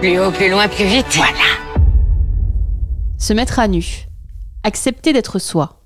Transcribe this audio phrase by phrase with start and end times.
[0.00, 1.14] Plus haut, plus loin, plus vite.
[1.14, 1.34] Voilà.
[3.18, 4.06] Se mettre à nu,
[4.62, 5.82] accepter d'être soi,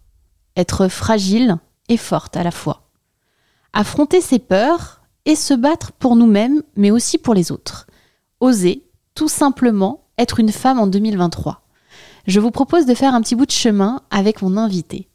[0.57, 1.57] être fragile
[1.89, 2.89] et forte à la fois.
[3.73, 7.89] Affronter ses peurs et se battre pour nous-mêmes, mais aussi pour les autres.
[8.39, 8.85] Oser,
[9.17, 11.63] tout simplement, être une femme en 2023.
[12.29, 15.09] Je vous propose de faire un petit bout de chemin avec mon invité.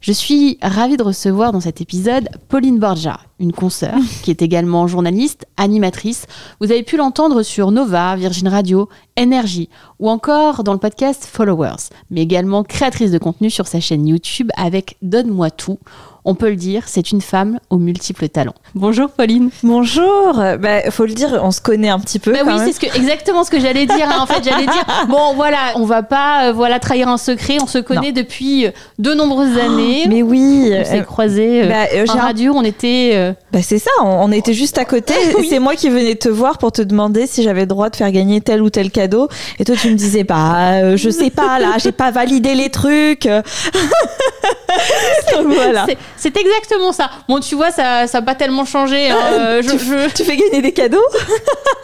[0.00, 4.86] Je suis ravie de recevoir dans cet épisode Pauline Borgia, une consoeur qui est également
[4.86, 6.24] journaliste, animatrice.
[6.58, 8.88] Vous avez pu l'entendre sur Nova, Virgin Radio,
[9.18, 9.68] Énergie
[9.98, 14.48] ou encore dans le podcast Followers, mais également créatrice de contenu sur sa chaîne YouTube
[14.56, 15.78] avec Donne-moi tout.
[16.24, 18.54] On peut le dire, c'est une femme aux multiples talents.
[18.74, 19.50] Bonjour Pauline.
[19.62, 20.34] Bonjour.
[20.34, 22.32] Bah, faut le dire, on se connaît un petit peu.
[22.32, 24.06] Bah quand oui, c'est ce que, exactement ce que j'allais dire.
[24.08, 24.18] hein.
[24.20, 27.56] En fait, j'allais dire, bon, voilà, on va pas, euh, voilà, trahir un secret.
[27.62, 30.04] On se connaît depuis euh, de nombreuses années.
[30.08, 30.72] Mais oui.
[30.78, 32.52] on s'est euh, croisés euh, bah, euh, en radio.
[32.54, 33.12] On était.
[33.14, 35.14] euh, bah, c'est ça, on, on était juste à côté.
[35.38, 35.46] Oui.
[35.48, 38.10] C'est moi qui venais te voir pour te demander si j'avais le droit de faire
[38.12, 39.28] gagner tel ou tel cadeau.
[39.58, 42.68] Et toi, tu me disais, bah, euh, je sais pas, là, j'ai pas validé les
[42.68, 43.26] trucs.
[45.32, 45.86] Donc, voilà.
[46.20, 47.10] C'est exactement ça.
[47.28, 49.10] Bon, tu vois, ça, ça a pas tellement changé.
[49.10, 49.16] hein.
[49.32, 51.02] Euh, je- tu, je- tu fais gagner des cadeaux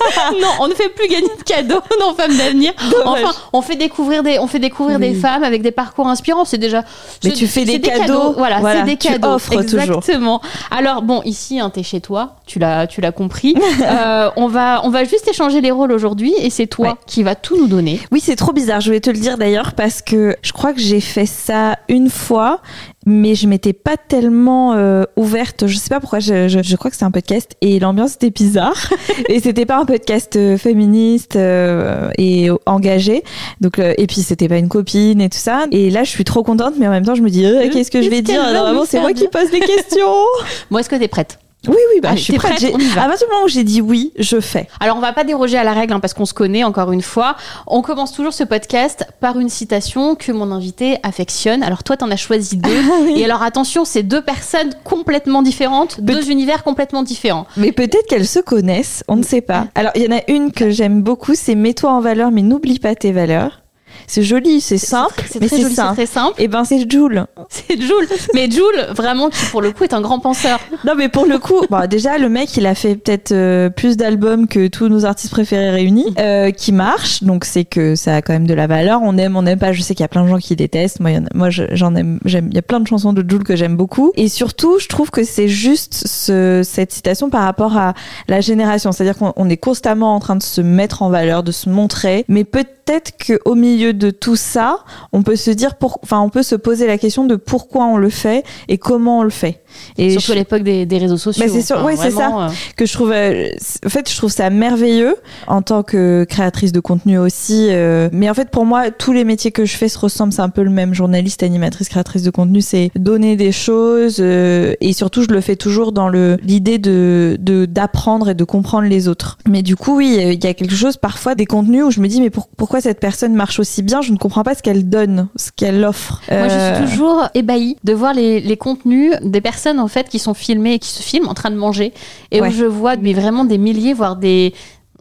[0.41, 2.73] non, on ne fait plus gagner de cadeaux dans Femmes d'avenir.
[3.05, 6.45] Enfin, on fait découvrir des, on fait découvrir des femmes avec des parcours inspirants.
[6.45, 6.85] C'est déjà.
[7.25, 8.33] Mais tu fais des cadeaux.
[8.37, 9.29] Voilà, Voilà, c'est des tu cadeaux.
[9.29, 9.81] offres toujours.
[9.81, 10.41] Exactement.
[10.71, 12.37] Alors bon, ici, hein, t'es chez toi.
[12.47, 13.55] Tu l'as, tu l'as compris.
[13.83, 16.95] Euh, on va, on va juste échanger les rôles aujourd'hui, et c'est toi Ouais.
[17.07, 18.01] qui vas tout nous donner.
[18.13, 18.81] Oui, c'est trop bizarre.
[18.81, 22.11] Je vais te le dire d'ailleurs parce que je crois que j'ai fait ça une
[22.11, 22.61] fois,
[23.07, 25.67] mais je m'étais pas tellement euh, ouverte.
[25.69, 26.19] Je sais pas pourquoi.
[26.19, 28.93] Je, je, je crois que c'est un podcast et l'ambiance était bizarre.
[29.29, 33.23] et c'était pas un podcast euh, féministe euh, et engagé.
[33.61, 35.67] Donc euh, et puis c'était pas une copine et tout ça.
[35.71, 37.93] Et là, je suis trop contente, mais en même temps, je me dis euh, qu'est-ce
[37.93, 38.43] que je vais dire?
[38.43, 40.07] Normalement, nous c'est moi qui pose les questions.
[40.71, 41.39] Bon, est-ce que t'es prête?
[41.69, 42.57] Oui, oui, bah, je suis prête.
[42.57, 43.05] prête On y va.
[43.05, 44.69] À partir du moment où j'ai dit oui, je fais.
[44.81, 47.03] Alors, on va pas déroger à la règle hein, parce qu'on se connaît encore une
[47.03, 47.37] fois.
[47.67, 51.63] On commence toujours ce podcast par une citation que mon invité affectionne.
[51.63, 52.71] Alors, toi, t'en as choisi deux.
[53.17, 57.47] Et alors, attention, c'est deux personnes complètement différentes, deux univers complètement différents.
[57.57, 59.67] Mais peut-être qu'elles se connaissent, on ne sait pas.
[59.75, 62.79] Alors, il y en a une que j'aime beaucoup, c'est Mets-toi en valeur, mais n'oublie
[62.79, 63.63] pas tes valeurs.
[64.07, 65.95] C'est joli, c'est simple, mais très c'est simple.
[65.95, 66.41] très simple.
[66.41, 67.27] Et ben, c'est Joule.
[67.49, 68.09] C'est Jules.
[68.35, 70.59] Mais Jules, vraiment, qui pour le coup est un grand penseur.
[70.85, 73.97] Non, mais pour le coup, bon, déjà, le mec, il a fait peut-être euh, plus
[73.97, 77.23] d'albums que tous nos artistes préférés réunis, euh, qui marchent.
[77.23, 79.01] Donc, c'est que ça a quand même de la valeur.
[79.03, 79.73] On aime, on n'aime pas.
[79.73, 81.01] Je sais qu'il y a plein de gens qui détestent.
[81.01, 82.87] Moi, il y en a- moi, je- j'en aime, j'aime, il y a plein de
[82.87, 84.13] chansons de Joule que j'aime beaucoup.
[84.17, 87.95] Et surtout, je trouve que c'est juste ce, cette citation par rapport à
[88.29, 88.93] la génération.
[88.93, 92.25] C'est-à-dire qu'on on est constamment en train de se mettre en valeur, de se montrer.
[92.29, 96.55] Mais peut-être qu'au milieu de tout ça, on peut se dire, enfin, on peut se
[96.55, 99.63] poser la question de pourquoi on le fait et comment on le fait.
[99.99, 101.45] Et Surtout à l'époque des, des, réseaux sociaux.
[101.45, 102.49] Bah c'est sûr, ouais, c'est ça euh.
[102.77, 103.13] que je trouve.
[103.13, 103.49] Euh,
[103.85, 107.69] en fait, je trouve ça merveilleux en tant que créatrice de contenu aussi.
[107.71, 110.33] Euh, mais en fait, pour moi, tous les métiers que je fais se ressemblent.
[110.33, 110.95] C'est un peu le même.
[110.95, 115.93] Journaliste, animatrice, créatrice de contenu, c'est donner des choses et surtout, je le fais toujours
[115.93, 119.39] dans le l'idée de d'apprendre et de comprendre les autres.
[119.49, 122.09] Mais du coup, oui, il y a quelque chose parfois des contenus où je me
[122.09, 124.01] dis mais pourquoi cette personne marche aussi bien?
[124.01, 126.23] Je ne comprends pas ce qu'elle donne, ce qu'elle offre.
[126.31, 130.19] Moi, je suis toujours ébahie de voir les, les contenus des personnes en fait qui
[130.19, 131.93] sont filmées et qui se filment en train de manger.
[132.31, 134.55] Et où je vois mais vraiment des milliers voire des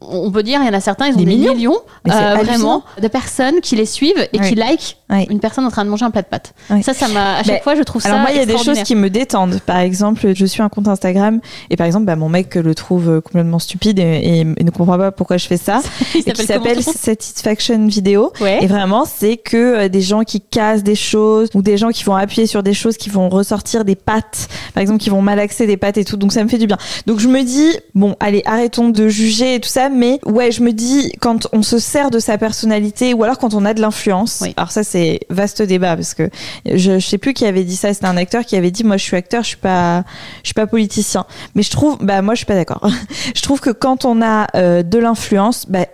[0.09, 3.07] on peut dire, il y en a certains, ils ont des, millions, euh, vraiment, de
[3.07, 4.97] personnes qui les suivent et qui like
[5.29, 6.53] une personne en train de manger un plat de pâtes.
[6.81, 8.09] Ça, ça m'a, à chaque fois, je trouve ça.
[8.09, 9.59] Alors moi, il y a des choses qui me détendent.
[9.65, 13.09] Par exemple, je suis un compte Instagram et par exemple, bah, mon mec le trouve
[13.09, 15.81] euh, complètement stupide et, ne comprend pas pourquoi je fais ça.
[16.15, 18.31] il s'appelle Satisfaction Vidéo.
[18.61, 22.03] Et vraiment, c'est que euh, des gens qui cassent des choses ou des gens qui
[22.03, 25.67] vont appuyer sur des choses, qui vont ressortir des pâtes, par exemple, qui vont malaxer
[25.67, 26.17] des pâtes et tout.
[26.17, 26.77] Donc ça me fait du bien.
[27.05, 30.61] Donc je me dis, bon, allez, arrêtons de juger et tout ça mais ouais, je
[30.61, 33.81] me dis quand on se sert de sa personnalité ou alors quand on a de
[33.81, 34.43] l'influence.
[34.57, 36.29] Alors ça c'est vaste débat parce que
[36.65, 38.97] je, je sais plus qui avait dit ça, c'était un acteur qui avait dit moi
[38.97, 40.03] je suis acteur, je suis pas
[40.43, 41.25] je suis pas politicien.
[41.55, 42.87] Mais je trouve bah moi je suis pas d'accord.
[43.35, 45.85] je trouve que quand on a euh, de l'influence, bah,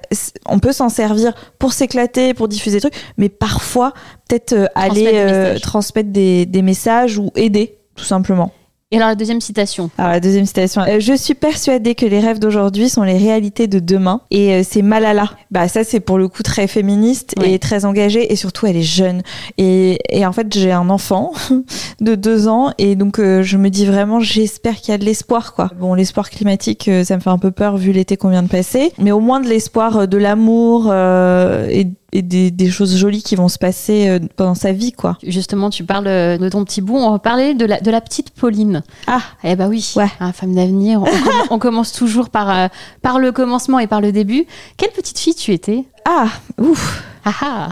[0.45, 3.93] on peut s'en servir pour s'éclater, pour diffuser des trucs, mais parfois
[4.27, 8.51] peut-être euh, aller euh, transmettre des, des messages ou aider tout simplement.
[8.93, 10.81] Et alors la deuxième citation Alors la deuxième citation.
[10.81, 14.19] Euh, je suis persuadée que les rêves d'aujourd'hui sont les réalités de demain.
[14.31, 15.29] Et euh, c'est Malala.
[15.49, 18.81] Bah ça c'est pour le coup très féministe et très engagée et surtout elle est
[18.81, 19.23] jeune.
[19.57, 21.31] Et, et en fait j'ai un enfant
[22.01, 25.05] de deux ans et donc euh, je me dis vraiment j'espère qu'il y a de
[25.05, 25.71] l'espoir quoi.
[25.79, 28.91] Bon l'espoir climatique ça me fait un peu peur vu l'été qu'on vient de passer,
[28.97, 33.47] mais au moins de l'espoir de l'amour et et des, des, choses jolies qui vont
[33.47, 35.17] se passer euh, pendant sa vie, quoi.
[35.23, 36.97] Justement, tu parles euh, de ton petit bout.
[36.97, 38.83] On va parler de la, de la petite Pauline.
[39.07, 39.93] Ah, eh bah oui.
[39.95, 40.09] Ouais.
[40.19, 41.01] Hein, femme d'avenir.
[41.01, 42.67] On, on, commence toujours par, euh,
[43.01, 44.45] par le commencement et par le début.
[44.77, 45.85] Quelle petite fille tu étais?
[46.05, 46.27] Ah,
[46.57, 47.03] ouf.
[47.23, 47.69] Ah, ah.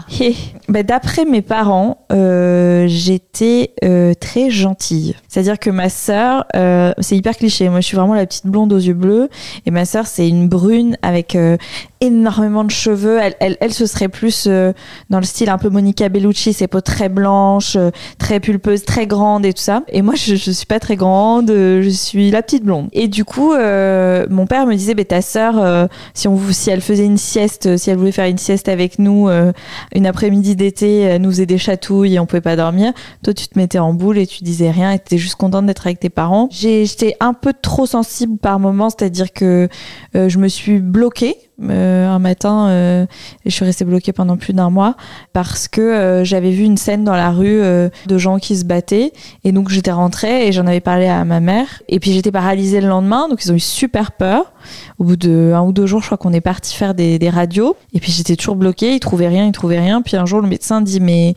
[0.68, 5.16] Bah, D'après mes parents, euh, j'étais euh, très gentille.
[5.28, 7.68] C'est-à-dire que ma sœur, euh, c'est hyper cliché.
[7.68, 9.28] Moi, je suis vraiment la petite blonde aux yeux bleus,
[9.66, 11.56] et ma sœur, c'est une brune avec euh,
[12.00, 13.18] énormément de cheveux.
[13.20, 14.72] Elle, elle, elle ce serait plus euh,
[15.10, 19.06] dans le style un peu Monica Bellucci, ses peaux très blanches, euh, très pulpeuses, très
[19.08, 19.82] grandes et tout ça.
[19.88, 22.88] Et moi, je, je suis pas très grande, je suis la petite blonde.
[22.92, 27.04] Et du coup, mon père me disait, bah, ta sœur, si on, si elle faisait
[27.04, 29.52] une sieste, si elle voulait faire une sieste avec nous euh,
[29.94, 32.92] une après-midi d'été, elle nous faisait des chatouilles et on pouvait pas dormir.
[33.22, 35.66] Toi, tu te mettais en boule et tu disais rien et tu étais juste contente
[35.66, 36.48] d'être avec tes parents.
[36.50, 39.68] J'étais un peu trop sensible par moment, c'est-à-dire que
[40.14, 43.06] euh, je me suis bloquée euh, un matin euh,
[43.44, 44.96] et je suis restée bloquée pendant plus d'un mois
[45.32, 49.12] parce que euh, j'avais vu une scène dans la rue de gens qui se battaient.
[49.44, 51.82] Et donc j'étais rentrée et j'en avais parlé à ma mère.
[51.88, 53.28] Et puis j'étais paralysée le lendemain.
[53.28, 54.52] Donc ils ont eu super peur.
[54.98, 57.30] Au bout de un ou deux jours je crois qu'on est parti faire des, des
[57.30, 57.76] radios.
[57.92, 58.94] Et puis j'étais toujours bloquée.
[58.94, 60.02] Ils trouvaient rien ils trouvaient rien.
[60.02, 61.34] Puis un jour le médecin dit mais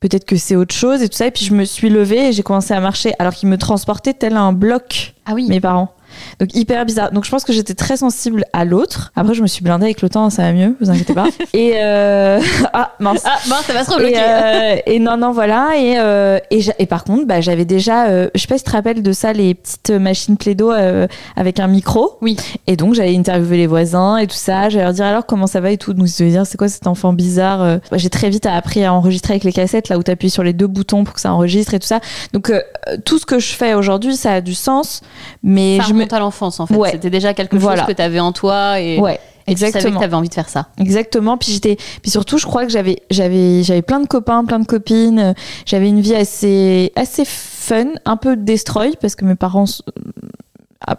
[0.00, 1.26] peut-être que c'est autre chose et tout ça.
[1.26, 3.12] Et puis je me suis levée et j'ai commencé à marcher.
[3.18, 5.46] Alors qu'ils me transportaient tel un bloc ah oui.
[5.48, 5.95] mes parents
[6.40, 7.12] donc hyper bizarre.
[7.12, 9.12] Donc je pense que j'étais très sensible à l'autre.
[9.16, 11.26] Après je me suis blindée avec le temps, ça va mieux, vous inquiétez pas.
[11.52, 12.40] et euh...
[12.72, 13.22] ah mince.
[13.24, 14.14] Ah mince, ça va se rebloquer.
[14.14, 14.76] Et, euh...
[14.86, 16.38] et non non voilà et euh...
[16.50, 18.28] et, et, par contre bah j'avais déjà, euh...
[18.34, 21.60] je sais pas si tu te rappelles de ça les petites machines Plaido euh, avec
[21.60, 22.18] un micro.
[22.20, 22.36] Oui.
[22.66, 24.68] Et donc j'allais interviewer les voisins et tout ça.
[24.68, 25.92] J'allais leur dire alors comment ça va et tout.
[25.92, 27.62] Donc je dire c'est quoi cet enfant bizarre.
[27.62, 27.78] Euh.
[27.92, 30.52] J'ai très vite appris à enregistrer avec les cassettes là où tu appuies sur les
[30.52, 32.00] deux boutons pour que ça enregistre et tout ça.
[32.32, 32.60] Donc euh,
[33.04, 35.02] tout ce que je fais aujourd'hui ça a du sens,
[35.42, 36.74] mais ça je me à l'enfance en fait.
[36.92, 39.20] C'était déjà quelque chose que tu avais en toi et, ouais.
[39.48, 39.78] Exactement.
[39.78, 40.66] tu savais que tu avais envie de faire ça.
[40.78, 41.38] Exactement.
[41.38, 44.66] Puis j'étais, puis surtout, je crois que j'avais, j'avais, j'avais plein de copains, plein de
[44.66, 45.34] copines.
[45.64, 49.66] J'avais une vie assez, assez fun, un peu destroy parce que mes parents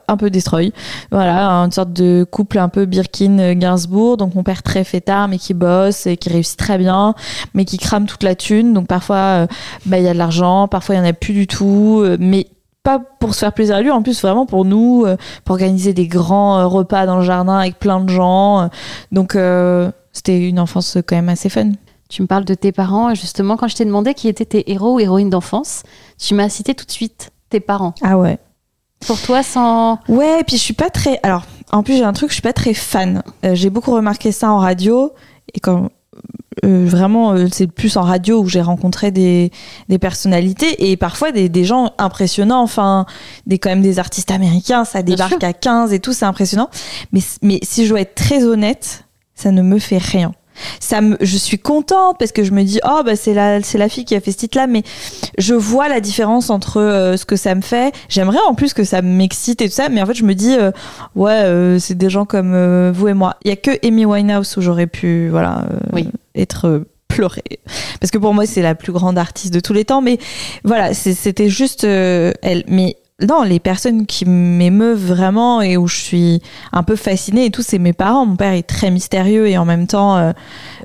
[0.07, 0.73] un peu destroy.
[1.11, 4.17] Voilà, une sorte de couple un peu Birkin Gainsbourg.
[4.17, 7.15] Donc mon père très fêtard mais qui bosse et qui réussit très bien,
[7.53, 8.73] mais qui crame toute la thune.
[8.73, 9.47] Donc parfois euh,
[9.85, 12.17] bah il y a de l'argent, parfois il y en a plus du tout, euh,
[12.19, 12.47] mais
[12.87, 15.91] pas pour se faire plaisir à lui, en plus vraiment pour nous, euh, pour organiser
[15.91, 18.69] des grands euh, repas dans le jardin avec plein de gens.
[19.11, 21.71] Donc euh, c'était une enfance quand même assez fun.
[22.07, 24.95] Tu me parles de tes parents, justement, quand je t'ai demandé qui étaient tes héros
[24.95, 25.83] ou héroïnes d'enfance,
[26.17, 27.93] tu m'as cité tout de suite tes parents.
[28.01, 28.39] Ah ouais.
[29.05, 29.99] Pour toi, sans.
[30.07, 31.19] Ouais, et puis je suis pas très.
[31.23, 33.21] Alors, en plus, j'ai un truc, je suis pas très fan.
[33.43, 35.11] j'ai beaucoup remarqué ça en radio.
[35.53, 35.89] Et quand
[36.65, 39.51] euh, vraiment, euh, c'est plus en radio où j'ai rencontré des,
[39.89, 42.61] des personnalités et parfois des, des, gens impressionnants.
[42.61, 43.05] Enfin,
[43.45, 46.69] des quand même des artistes américains, ça débarque à 15 et tout, c'est impressionnant.
[47.11, 49.05] Mais, mais si je dois être très honnête,
[49.35, 50.33] ça ne me fait rien.
[50.79, 53.77] Ça me, je suis contente parce que je me dis oh bah c'est la c'est
[53.77, 54.83] la fille qui a fait ce titre là, mais
[55.37, 57.93] je vois la différence entre euh, ce que ça me fait.
[58.09, 60.55] J'aimerais en plus que ça m'excite et tout ça, mais en fait je me dis
[60.55, 60.71] euh,
[61.15, 63.35] ouais euh, c'est des gens comme vous et moi.
[63.43, 66.07] Il y a que Amy Winehouse où j'aurais pu voilà Oui.
[66.35, 67.59] être pleurée
[67.99, 70.17] parce que pour moi c'est la plus grande artiste de tous les temps, mais
[70.63, 72.63] voilà c'était juste elle.
[72.67, 77.49] Mais non, les personnes qui m'émeuvent vraiment et où je suis un peu fascinée et
[77.49, 78.27] tout, c'est mes parents.
[78.27, 80.33] Mon père est très mystérieux et en même temps, euh,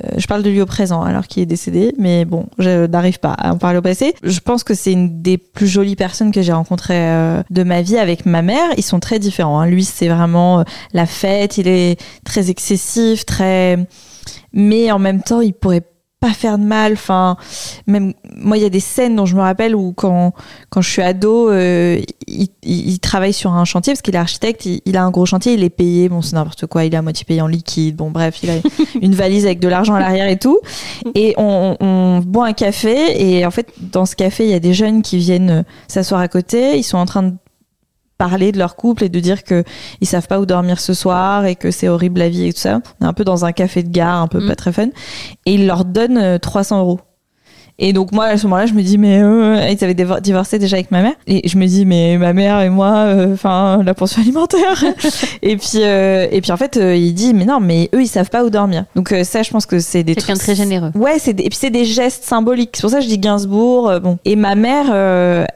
[0.05, 3.19] euh, je parle de lui au présent alors qu'il est décédé, mais bon, je n'arrive
[3.19, 4.15] pas à en parler au passé.
[4.23, 7.83] Je pense que c'est une des plus jolies personnes que j'ai rencontrées euh, de ma
[7.83, 8.71] vie avec ma mère.
[8.79, 9.61] Ils sont très différents.
[9.61, 9.67] hein.
[9.67, 13.87] Lui, c'est vraiment la fête, il est très excessif, très...
[14.55, 15.83] Mais en même temps, il pourrait
[16.23, 16.93] pas faire de mal.
[16.95, 17.37] Enfin,
[17.87, 20.33] même moi, il y a des scènes dont je me rappelle où quand
[20.71, 24.19] quand je suis ado, euh, il, il- il travaille sur un chantier parce qu'il est
[24.19, 24.65] architecte.
[24.65, 26.09] Il, il a un gros chantier, il est payé.
[26.09, 26.85] Bon, c'est n'importe quoi.
[26.85, 27.97] Il est à moitié payé en liquide.
[27.97, 28.55] Bon, bref, il a
[29.03, 30.61] une valise avec de l'argent à l'arrière et tout.
[31.15, 34.61] Et on, on boit un café et en fait, dans ce café, il y a
[34.61, 36.79] des jeunes qui viennent euh, s'asseoir à côté.
[36.79, 37.33] Ils sont en train de
[38.19, 39.65] parler de leur couple et de dire que
[40.01, 42.61] ils savent pas où dormir ce soir et que c'est horrible la vie et tout
[42.61, 42.81] ça.
[43.01, 44.49] On est un peu dans un café de gare, un peu Mm.
[44.49, 44.89] pas très fun.
[45.47, 47.01] Et ils leur donnent euh, 300 euros.
[47.79, 50.77] Et donc moi à ce moment-là je me dis mais euh, ils avaient divorcé déjà
[50.77, 53.95] avec ma mère et je me dis mais ma mère et moi euh, enfin la
[53.95, 54.85] pension alimentaire
[55.43, 58.07] et puis euh, et puis en fait euh, il dit mais non mais eux ils
[58.09, 60.91] savent pas où dormir donc euh, ça je pense que c'est des trucs- très généreux.
[60.95, 62.71] Ouais, c'est des- et puis c'est des gestes symboliques.
[62.75, 63.91] C'est pour ça que je dis Gainsbourg.
[64.03, 64.19] bon.
[64.25, 64.87] Et ma mère,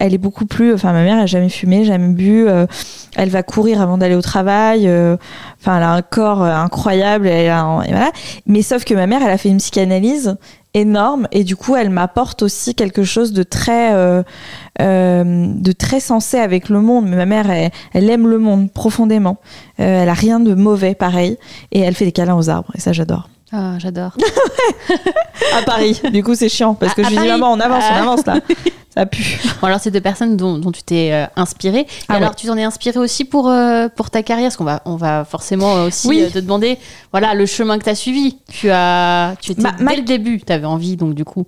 [0.00, 0.72] elle est beaucoup plus.
[0.74, 2.46] Enfin, ma mère, elle a jamais fumé, jamais bu.
[3.16, 4.86] elle va courir avant d'aller au travail.
[4.88, 5.16] euh,
[5.60, 7.26] Enfin, elle a un corps incroyable.
[7.26, 8.10] Elle a un- et voilà.
[8.46, 10.36] Mais sauf que ma mère, elle a fait une psychanalyse
[10.76, 14.22] énorme et du coup, elle m'apporte aussi quelque chose de très, euh,
[14.80, 17.06] euh, de très sensé avec le monde.
[17.08, 19.38] Mais ma mère, elle, elle aime le monde profondément.
[19.80, 21.38] Euh, elle a rien de mauvais, pareil.
[21.72, 22.70] Et elle fait des câlins aux arbres.
[22.74, 24.12] Et ça, j'adore Ah, j'adore.
[25.56, 26.00] à Paris.
[26.12, 27.84] Du coup, c'est chiant parce que À- je à lui dis Paris maman, on avance,
[27.88, 28.00] on Ah.
[28.02, 28.40] avance là.
[28.96, 29.38] Ça pue.
[29.60, 31.80] Bon, alors, c'est deux personnes dont, dont tu t'es euh, inspiré.
[31.80, 32.34] Et Ah alors, ouais.
[32.34, 34.46] tu t'en es inspiré aussi pour, euh, pour ta carrière?
[34.46, 36.22] Parce qu'on va, on va forcément aussi Oui.
[36.22, 36.78] euh, te demander
[37.12, 38.38] voilà, le chemin que tu as suivi.
[38.50, 41.44] Tu, as, tu étais, Ma- ma- dès le début, tu avais envie, donc du coup.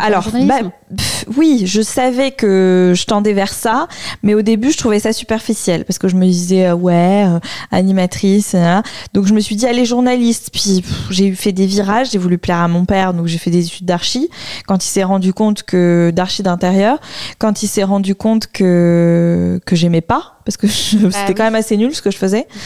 [0.00, 0.60] Alors, bah,
[0.96, 3.86] pff, oui, je savais que je tendais vers ça,
[4.22, 7.38] mais au début, je trouvais ça superficiel parce que je me disais, euh, ouais, euh,
[7.70, 8.82] animatrice, hein.
[9.12, 10.48] donc je me suis dit, allez, journaliste.
[10.54, 13.66] Puis j'ai fait des virages, j'ai voulu plaire à mon père, donc j'ai fait des
[13.66, 14.30] études d'archi.
[14.66, 16.98] Quand il s'est rendu compte que d'archi d'intérieur,
[17.38, 21.34] quand il s'est rendu compte que que j'aimais pas, parce que je- c'était Bah oui.
[21.34, 22.46] quand même assez nul ce que je faisais.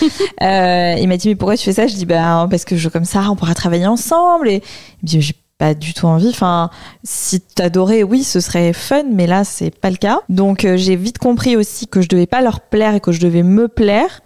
[0.40, 1.86] Euh, il m'a dit mais pourquoi tu fais ça?
[1.86, 5.08] Je dis ben parce que je comme ça on pourra travailler ensemble et il me
[5.08, 6.30] dit j'ai pas du tout envie.
[6.30, 6.70] Enfin
[7.04, 10.18] si t'adorais oui ce serait fun mais là c'est pas le cas.
[10.28, 13.20] Donc euh, j'ai vite compris aussi que je devais pas leur plaire et que je
[13.20, 14.22] devais me plaire.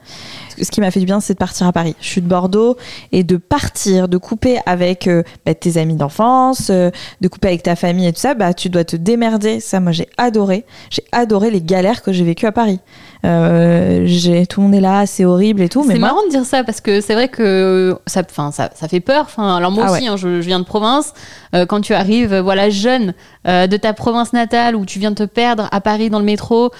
[0.62, 1.94] Ce qui m'a fait du bien, c'est de partir à Paris.
[2.00, 2.78] Je suis de Bordeaux
[3.12, 6.90] et de partir, de couper avec euh, bah, tes amis d'enfance, euh,
[7.20, 8.32] de couper avec ta famille et tout ça.
[8.32, 9.60] Bah, tu dois te démerder.
[9.60, 10.64] Ça, moi, j'ai adoré.
[10.88, 12.80] J'ai adoré les galères que j'ai vécues à Paris.
[13.26, 15.84] Euh, j'ai tout le monde est là, c'est horrible et tout.
[15.86, 19.00] C'est marrant de dire ça parce que c'est vrai que ça, enfin, ça, ça fait
[19.00, 19.22] peur.
[19.26, 21.12] Enfin, alors moi Ah aussi, hein, je, je viens de province.
[21.54, 23.14] Euh, quand tu arrives, euh, voilà, jeune
[23.48, 26.24] euh, de ta province natale où tu viens de te perdre à Paris dans le
[26.24, 26.70] métro,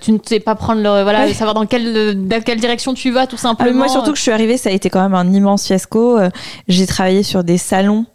[0.00, 1.32] tu ne sais pas prendre le, voilà, Ouais.
[1.34, 3.78] savoir dans quelle, dans quelle direction tu vas, tout Ah, simplement.
[3.78, 6.18] moi, surtout que je suis arrivée, ça a été quand même un immense fiasco.
[6.68, 8.06] J'ai travaillé sur des salons.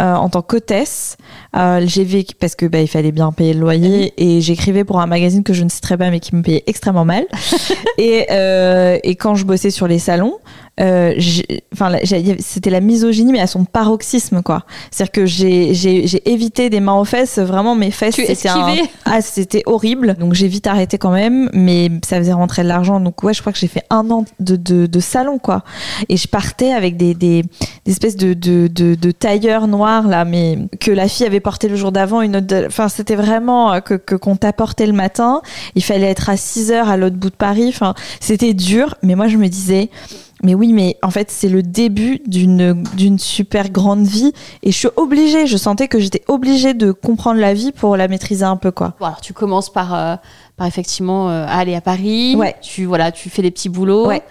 [0.00, 1.16] Euh, en tant qu'hôtesse,
[1.56, 5.00] Euh, j'ai vécu parce que bah, il fallait bien payer le loyer et j'écrivais pour
[5.00, 7.26] un magazine que je ne citerai pas mais qui me payait extrêmement mal.
[7.98, 10.38] et, euh, et quand je bossais sur les salons,
[10.80, 11.14] euh,
[11.72, 11.92] enfin,
[12.38, 14.64] c'était la misogynie mais à son paroxysme quoi.
[14.90, 17.38] C'est-à-dire que j'ai évité des mains aux fesses.
[17.38, 18.66] Vraiment mes fesses c'était un-
[19.04, 20.16] ah c'était horrible.
[20.18, 23.00] Donc j'ai vite arrêté quand même, mais ça faisait rentrer de l'argent.
[23.00, 25.64] Donc ouais, je crois que j'ai fait un an de, de, de salon quoi.
[26.08, 27.42] Et je partais avec des, des,
[27.84, 31.76] des espèces de, de, de, tailleurs noirs là, mais que la fille avait porté le
[31.76, 32.64] jour d'avant, une autre.
[32.66, 35.42] Enfin c'était vraiment euh, que que qu'on t'apportait le matin.
[35.74, 37.66] Il fallait être à 6 heures à l'autre bout de Paris.
[37.68, 39.90] Enfin c'était dur, mais moi je me disais.
[40.42, 44.32] Mais oui, mais en fait, c'est le début d'une d'une super grande vie
[44.62, 48.08] et je suis obligée, je sentais que j'étais obligée de comprendre la vie pour la
[48.08, 48.94] maîtriser un peu quoi.
[49.00, 50.16] Bon, alors tu commences par, euh,
[50.56, 52.36] par effectivement euh, aller à Paris.
[52.36, 52.56] Ouais.
[52.62, 54.06] Tu voilà, tu fais des petits boulots.
[54.08, 54.22] Ouais.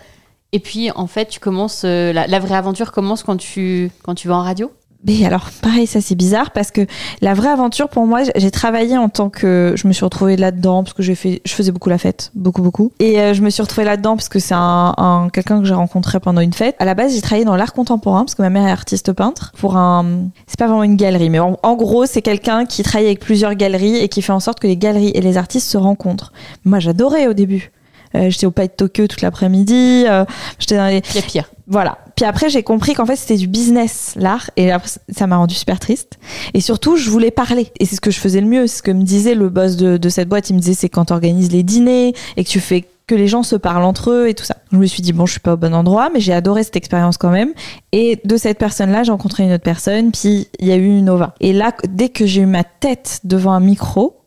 [0.51, 4.15] Et puis en fait, tu commences euh, la, la vraie aventure commence quand tu quand
[4.15, 4.71] tu vas en radio?
[5.07, 6.85] Mais alors, pareil, ça c'est bizarre parce que
[7.21, 10.83] la vraie aventure pour moi, j'ai travaillé en tant que, je me suis retrouvée là-dedans
[10.83, 13.49] parce que j'ai fait, je faisais beaucoup la fête, beaucoup beaucoup, et euh, je me
[13.49, 16.75] suis retrouvée là-dedans parce que c'est un, un- quelqu'un que j'ai rencontré pendant une fête.
[16.79, 19.53] À la base, j'ai travaillé dans l'art contemporain parce que ma mère est artiste peintre
[19.57, 20.05] pour un,
[20.47, 23.55] c'est pas vraiment une galerie, mais en, en gros, c'est quelqu'un qui travaille avec plusieurs
[23.55, 26.33] galeries et qui fait en sorte que les galeries et les artistes se rencontrent.
[26.65, 27.71] Moi, j'adorais au début.
[28.15, 30.03] Euh, j'étais au Pas de Tokyo toute l'après-midi.
[30.07, 30.25] euh,
[30.57, 31.49] j'étais dans les pire.
[31.67, 34.51] voilà, Puis après, j'ai compris qu'en fait, c'était du business, l'art.
[34.57, 34.71] Et
[35.07, 36.19] ça m'a rendu super triste.
[36.53, 37.71] Et surtout, je voulais parler.
[37.79, 38.67] Et c'est ce que je faisais le mieux.
[38.67, 40.49] C'est ce que me disait le boss de, de cette boîte.
[40.49, 43.29] Il me disait, c'est quand tu organises les dîners et que tu fais que les
[43.29, 44.57] gens se parlent entre eux et tout ça.
[44.69, 46.75] Je me suis dit, bon, je suis pas au bon endroit, mais j'ai adoré cette
[46.75, 47.53] expérience quand même.
[47.93, 51.05] Et de cette personne-là, j'ai rencontré une autre personne, puis il y a eu une
[51.05, 51.35] Nova.
[51.39, 54.19] Et là, dès que j'ai eu ma tête devant un micro,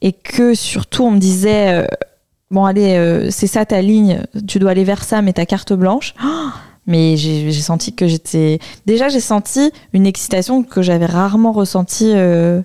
[0.00, 1.86] et que surtout on me disait, euh,
[2.50, 5.72] bon, allez, euh, c'est ça ta ligne, tu dois aller vers ça, mais ta carte
[5.72, 6.14] blanche.
[6.24, 6.48] Oh
[6.86, 8.58] mais j'ai senti que j'étais.
[8.86, 12.60] Déjà, j'ai senti une excitation que j'avais rarement ressentie euh,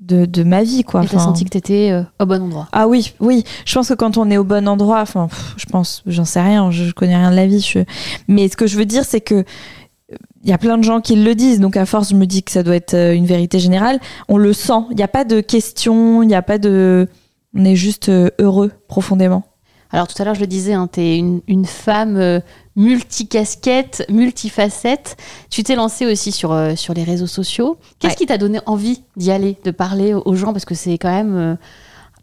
[0.00, 1.02] de, de ma vie, quoi.
[1.02, 2.68] Et t'as Enfin, senti que t'étais euh, au bon endroit.
[2.72, 3.44] ah oui, oui.
[3.64, 6.40] Je pense que quand on est au bon endroit, enfin, pff, je pense, j'en sais
[6.40, 7.60] rien, je, je connais rien de la vie.
[7.60, 7.80] Je...
[8.28, 11.00] Mais ce que je veux dire, c'est que euh, il y a plein de gens
[11.00, 13.26] qui le disent, donc à force, je me dis que ça doit être euh, une
[13.26, 13.98] vérité générale.
[14.28, 14.84] On le sent.
[14.90, 17.08] Il n'y a pas de question, il n'y a pas de.
[17.56, 19.42] On est juste euh, heureux profondément.
[19.90, 22.40] Alors tout à l'heure, je le disais, hein, tu es une, une femme euh,
[22.76, 25.16] multicasquette, multifacette.
[25.50, 27.78] Tu t'es lancée aussi sur, euh, sur les réseaux sociaux.
[27.98, 28.16] Qu'est-ce Ouais.
[28.16, 30.52] qui t'a donné envie d'y aller, de parler aux gens?
[30.52, 31.54] Parce que c'est quand même euh,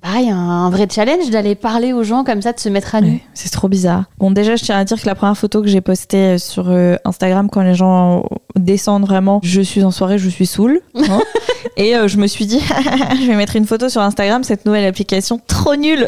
[0.05, 3.01] pareil, un, un vrai challenge d'aller parler aux gens comme ça, de se mettre à
[3.01, 3.21] nu.
[3.33, 4.03] C'est trop bizarre.
[4.19, 6.95] Bon, déjà, je tiens à dire que la première photo que j'ai postée sur euh,
[7.05, 8.24] Instagram, quand les gens
[8.55, 10.79] descendent vraiment, je suis en soirée, je suis saoule.
[10.95, 11.21] hein.
[11.77, 12.59] Et euh, je me suis dit,
[13.21, 16.07] je vais mettre une photo sur Instagram, cette nouvelle application trop nulle.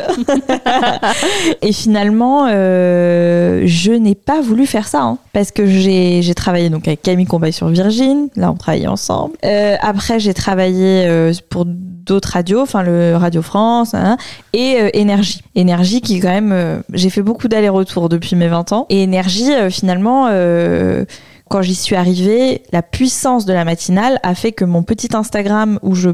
[1.62, 6.70] Et finalement, euh, je n'ai pas voulu faire ça, hein, parce que j'ai j'ai travaillé
[6.70, 8.30] donc avec Camille Combay sur Virgin.
[8.36, 9.34] Là, on travaillait ensemble.
[9.44, 11.66] Euh, après, j'ai travaillé euh, pour
[12.08, 14.18] d'autres radios, enfin le Radio France, hein,
[14.54, 15.42] et euh, Énergie.
[15.56, 18.86] Énergie qui quand même, euh, j'ai fait beaucoup d'allers-retours depuis mes 20 ans.
[18.90, 21.06] Et Énergie, euh, finalement, euh,
[21.50, 25.80] quand j'y suis arrivée, la puissance de la matinale a fait que mon petit Instagram
[25.82, 26.10] où je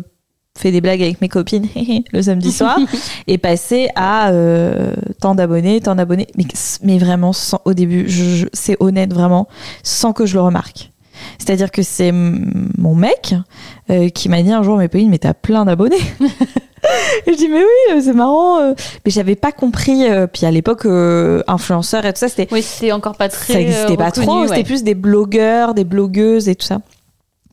[0.56, 1.68] fais des blagues avec mes copines
[2.14, 2.78] le samedi soir
[3.28, 6.28] est passé à euh, tant d'abonnés, tant d'abonnés.
[6.38, 6.46] Mais,
[6.84, 9.48] mais vraiment, sans, au début, je, je- c'est honnête vraiment,
[9.82, 10.92] sans que je le remarque.
[11.38, 13.36] C'est-à-dire que c'est mon mec
[13.90, 15.98] euh, qui m'a dit un jour, mais Pauline, mais t'as plein d'abonnés.
[17.26, 18.60] Et je dis, mais oui, euh, c'est marrant.
[18.60, 18.74] euh.
[19.06, 20.04] Mais j'avais pas compris.
[20.34, 23.54] Puis à l'époque, euh, influenceur et tout ça, c'était Oui, c'était encore pas très.
[23.54, 24.42] ça n'existait euh, pas reconnu, trop.
[24.42, 24.48] ouais.
[24.50, 26.80] C'était plus des blogueurs, des blogueuses et tout ça.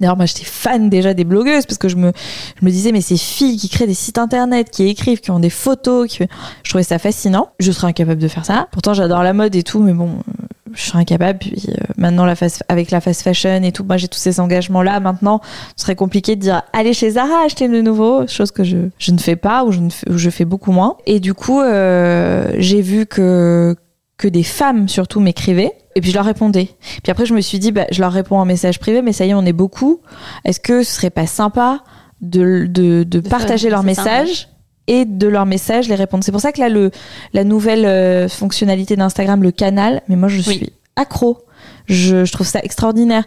[0.00, 2.10] D'ailleurs, moi, j'étais fan déjà des blogueuses parce que je me,
[2.58, 5.38] je me disais, mais ces filles qui créent des sites internet, qui écrivent, qui ont
[5.40, 6.24] des photos, qui...
[6.64, 7.50] je trouvais ça fascinant.
[7.60, 8.66] Je serais incapable de faire ça.
[8.72, 10.08] Pourtant, j'adore la mode et tout, mais bon,
[10.72, 11.38] je serais incapable.
[11.38, 14.40] Puis euh, maintenant, la fast, avec la fast fashion et tout, moi, j'ai tous ces
[14.40, 15.00] engagements-là.
[15.00, 15.40] Maintenant,
[15.76, 19.12] ce serait compliqué de dire, allez chez Zara acheter de nouveau, chose que je, je
[19.12, 20.96] ne fais pas ou je, ne fais, ou je fais beaucoup moins.
[21.06, 23.76] Et du coup, euh, j'ai vu que,
[24.16, 25.72] que des femmes surtout m'écrivaient.
[25.96, 26.68] Et puis je leur répondais.
[27.02, 29.26] Puis après, je me suis dit, bah, je leur réponds en message privé, mais ça
[29.26, 30.00] y est, on est beaucoup.
[30.44, 31.82] Est-ce que ce serait pas sympa
[32.20, 34.48] de, de, de partager ça, messages
[34.86, 36.90] et de leurs messages les répondre C'est pour ça que là, le,
[37.32, 40.42] la nouvelle euh, fonctionnalité d'Instagram, le canal, mais moi, je Oui.
[40.56, 41.38] suis accro.
[41.86, 43.24] Je, je trouve ça extraordinaire.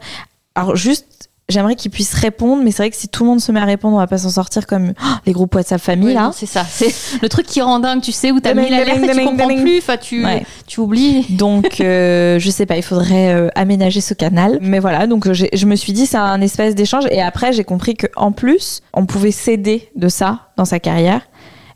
[0.56, 3.52] Alors, juste, j'aimerais qu'ils puissent répondre, mais c'est vrai que si tout le monde se
[3.52, 6.24] met à répondre, on va pas s'en sortir comme oh, les groupes WhatsApp famille, là.
[6.24, 6.66] non, c'est ça.
[6.70, 9.48] C'est le truc qui rend dingue, tu sais, où t'as mis l'alerte tu ding, comprends
[9.48, 9.62] ding.
[9.62, 9.78] plus.
[9.80, 10.46] Enfin, tu, Ouais.
[10.68, 11.26] tu oublies.
[11.32, 14.58] Donc, euh, je sais pas, il faudrait euh, aménager ce canal.
[14.62, 17.06] Mais voilà, donc je me suis dit, c'est un espace d'échange.
[17.12, 21.22] Et après, j'ai compris qu'en plus, on pouvait s'aider de ça dans sa carrière.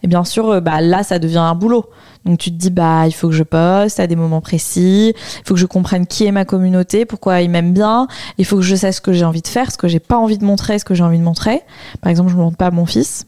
[0.08, 1.86] Et bien sûr, euh, bah, là, ça devient un boulot.
[2.24, 5.14] Donc, tu te dis, bah, il faut que je poste à des moments précis.
[5.16, 8.08] Il faut que je comprenne qui est ma communauté, pourquoi ils m'aiment bien.
[8.38, 10.16] Il faut que je sache ce que j'ai envie de faire, ce que j'ai pas
[10.18, 11.62] envie de montrer, ce que j'ai envie de montrer.
[12.02, 13.28] Par exemple, je ne montre pas à mon fils.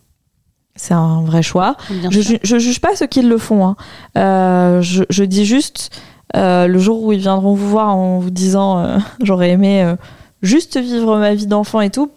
[0.76, 1.76] C'est un vrai choix.
[2.12, 3.65] Je, je juge pas ceux qui le font.
[3.68, 3.76] hein.
[4.18, 5.89] Euh, je, je dis juste
[6.38, 9.94] euh, le jour où ils viendront vous voir en vous disant euh, j'aurais aimé
[10.42, 12.12] juste vivre ma vie d'enfant et tout.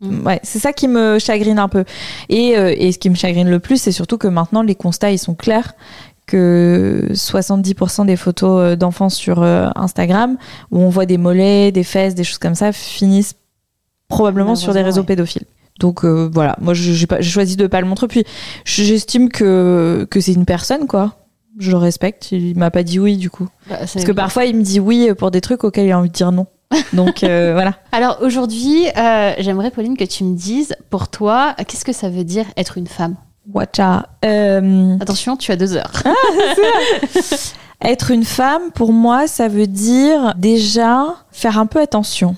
[0.00, 0.26] Mm.
[0.26, 1.84] Ouais, c'est ça qui me chagrine un peu.
[2.28, 5.10] Et, euh, et ce qui me chagrine le plus, c'est surtout que maintenant les constats
[5.10, 5.74] ils sont clairs
[6.26, 10.36] que 70% des photos euh, d'enfants sur euh, Instagram
[10.70, 13.34] où on voit des mollets, des fesses, des choses comme ça finissent
[14.08, 15.06] probablement sur des réseaux ouais.
[15.06, 15.44] pédophiles.
[15.80, 18.06] Donc euh, voilà, moi j'ai choisi de pas le montrer.
[18.06, 18.24] Puis
[18.64, 21.16] j'estime que, que c'est une personne, quoi.
[21.58, 22.32] Je le respecte.
[22.32, 23.48] Il m'a pas dit oui, du coup.
[23.68, 26.08] Bah, Parce que parfois, il me dit oui pour des trucs auxquels il a envie
[26.08, 26.46] de dire non.
[26.92, 27.74] Donc euh, voilà.
[27.92, 32.24] Alors aujourd'hui, euh, j'aimerais, Pauline, que tu me dises, pour toi, qu'est-ce que ça veut
[32.24, 33.14] dire être une femme?
[33.52, 34.08] Watcha.
[34.24, 35.92] Euh, Attention, tu as deux heures.
[37.82, 42.36] être une femme, pour moi, ça veut dire déjà faire un peu attention.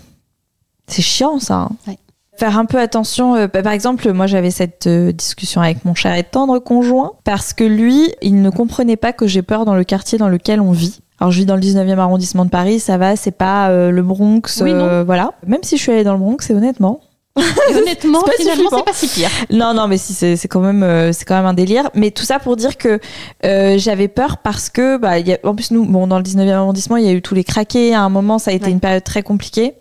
[0.89, 1.55] C'est chiant, ça.
[1.55, 1.71] hein.
[1.87, 1.99] Ouais.
[2.39, 3.35] Faire un peu attention.
[3.35, 7.13] euh, bah, par exemple, moi, j'avais cette euh, discussion avec mon cher et tendre conjoint
[7.25, 10.61] parce que lui, il ne comprenait pas que j'ai peur dans le quartier dans lequel
[10.61, 11.01] on vit.
[11.19, 14.03] Alors, je vis dans le 19e arrondissement de Paris, ça va, c'est pas euh, le
[14.03, 14.81] Bronx, Oui, non.
[14.85, 15.33] euh, voilà.
[15.47, 17.01] Même si je suis allée dans le Bronx, et honnêtement,
[17.77, 19.31] honnêtement, pas finalement, c'est pas si pire.
[19.51, 21.91] Non, non, mais si c'est quand même euh, c'est quand même un délire.
[21.95, 22.99] Mais tout ça pour dire que
[23.45, 26.51] euh, j'avais peur parce que bah y a, en plus nous bon dans le 19e
[26.51, 27.95] arrondissement il y a eu tous les craqués.
[27.95, 28.73] À un moment ça a été Ouais.
[28.73, 29.75] une période très compliquée.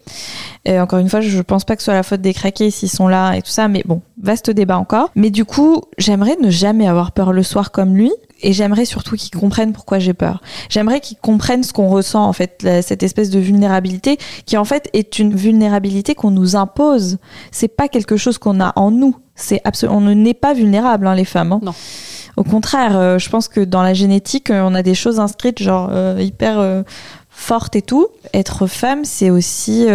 [0.65, 2.89] Et encore une fois je pense pas que ce soit la faute des craqués s'ils
[2.89, 3.67] sont là et tout ça.
[3.67, 5.11] Mais bon vaste débat encore.
[5.15, 8.11] Mais du coup j'aimerais ne jamais avoir peur le soir comme lui.
[8.47, 10.41] Et j'aimerais surtout qu'ils comprennent pourquoi j'ai peur.
[10.69, 14.65] J'aimerais qu'ils comprennent ce qu'on ressent en fait, la- cette espèce de vulnérabilité qui en
[14.65, 17.17] fait est une vulnérabilité qu'on nous impose.
[17.51, 19.15] C'est pas quelque chose qu'on a en nous.
[19.34, 21.53] C'est on ne n'est pas vulnérable hein, les femmes.
[21.53, 21.60] hein.
[21.63, 21.73] Non.
[22.38, 25.62] Au contraire, euh, je pense que dans la génétique, euh, on a des choses inscrites
[25.62, 26.84] genre euh, hyper euh,
[27.29, 28.08] fortes et tout.
[28.34, 29.88] Être femme, c'est aussi.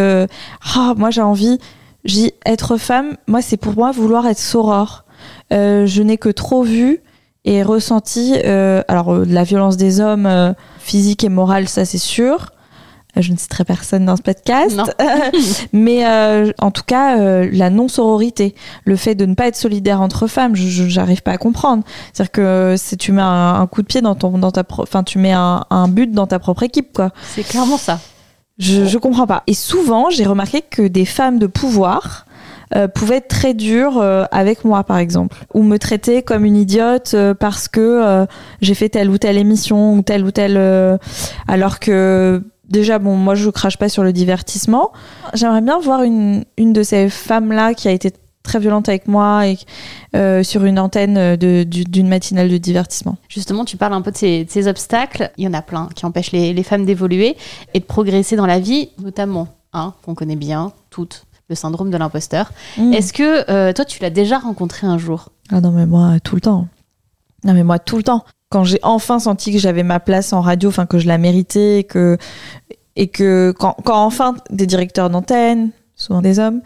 [0.74, 1.58] ah, moi j'ai envie.
[2.04, 3.16] J'ai être femme.
[3.28, 5.04] Moi c'est pour moi vouloir être saurore.
[5.52, 7.00] Euh, je n'ai que trop vu
[7.44, 8.34] et ressenti.
[8.44, 12.50] euh, alors euh, de la violence des hommes, euh, physique et morale, ça c'est sûr.
[13.16, 14.76] Euh, Je ne citerai personne dans ce podcast.
[14.76, 14.84] Non.
[15.72, 20.00] Mais euh, en tout cas, euh, la non-sororité, le fait de ne pas être solidaire
[20.00, 21.82] entre femmes, je j'arrive pas à comprendre.
[22.12, 25.02] C'est-à-dire que si tu mets un, un coup de pied dans ton, dans ta, enfin
[25.02, 27.10] tu mets un, un but dans ta propre équipe, quoi.
[27.34, 27.98] C'est clairement ça.
[28.58, 29.42] Je, je comprends pas.
[29.46, 32.26] Et souvent, j'ai remarqué que des femmes de pouvoir
[32.76, 36.56] euh, pouvaient être très dures euh, avec moi, par exemple, ou me traiter comme une
[36.56, 38.26] idiote euh, parce que euh,
[38.60, 40.98] j'ai fait telle ou telle émission ou telle ou telle,
[41.48, 44.92] alors que déjà, bon, moi, je crache pas sur le divertissement.
[45.34, 49.46] J'aimerais bien voir une, une de ces femmes-là qui a été très violente avec moi
[49.46, 49.58] et
[50.44, 53.16] sur une antenne d'une matinale de divertissement.
[53.28, 55.30] Justement, tu parles un peu de ces, obstacles.
[55.36, 57.36] Il y en a plein qui empêchent les, les femmes d'évoluer
[57.74, 59.48] et de progresser dans la vie, notamment
[60.02, 62.52] qu'on connaît bien, toutes, le syndrome de l'imposteur.
[62.78, 62.94] Mm.
[62.94, 65.28] Est-ce que euh, toi, tu l'as déjà rencontré un jour?
[65.52, 66.68] Ah non, mais moi, tout le temps.
[67.44, 68.24] Non, mais moi, tout le temps.
[68.48, 71.80] Quand j'ai enfin senti que j'avais ma place en radio, enfin, que je la méritais,
[71.80, 72.16] et que,
[72.96, 76.62] et que quand, quand enfin des directeurs d'antenne, souvent des hommes,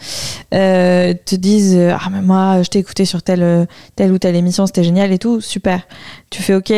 [0.55, 3.67] euh, te disent Ah, mais moi, je t'ai écouté sur telle,
[3.97, 5.87] telle ou telle émission, c'était génial et tout, super.
[6.31, 6.73] Tu fais OK,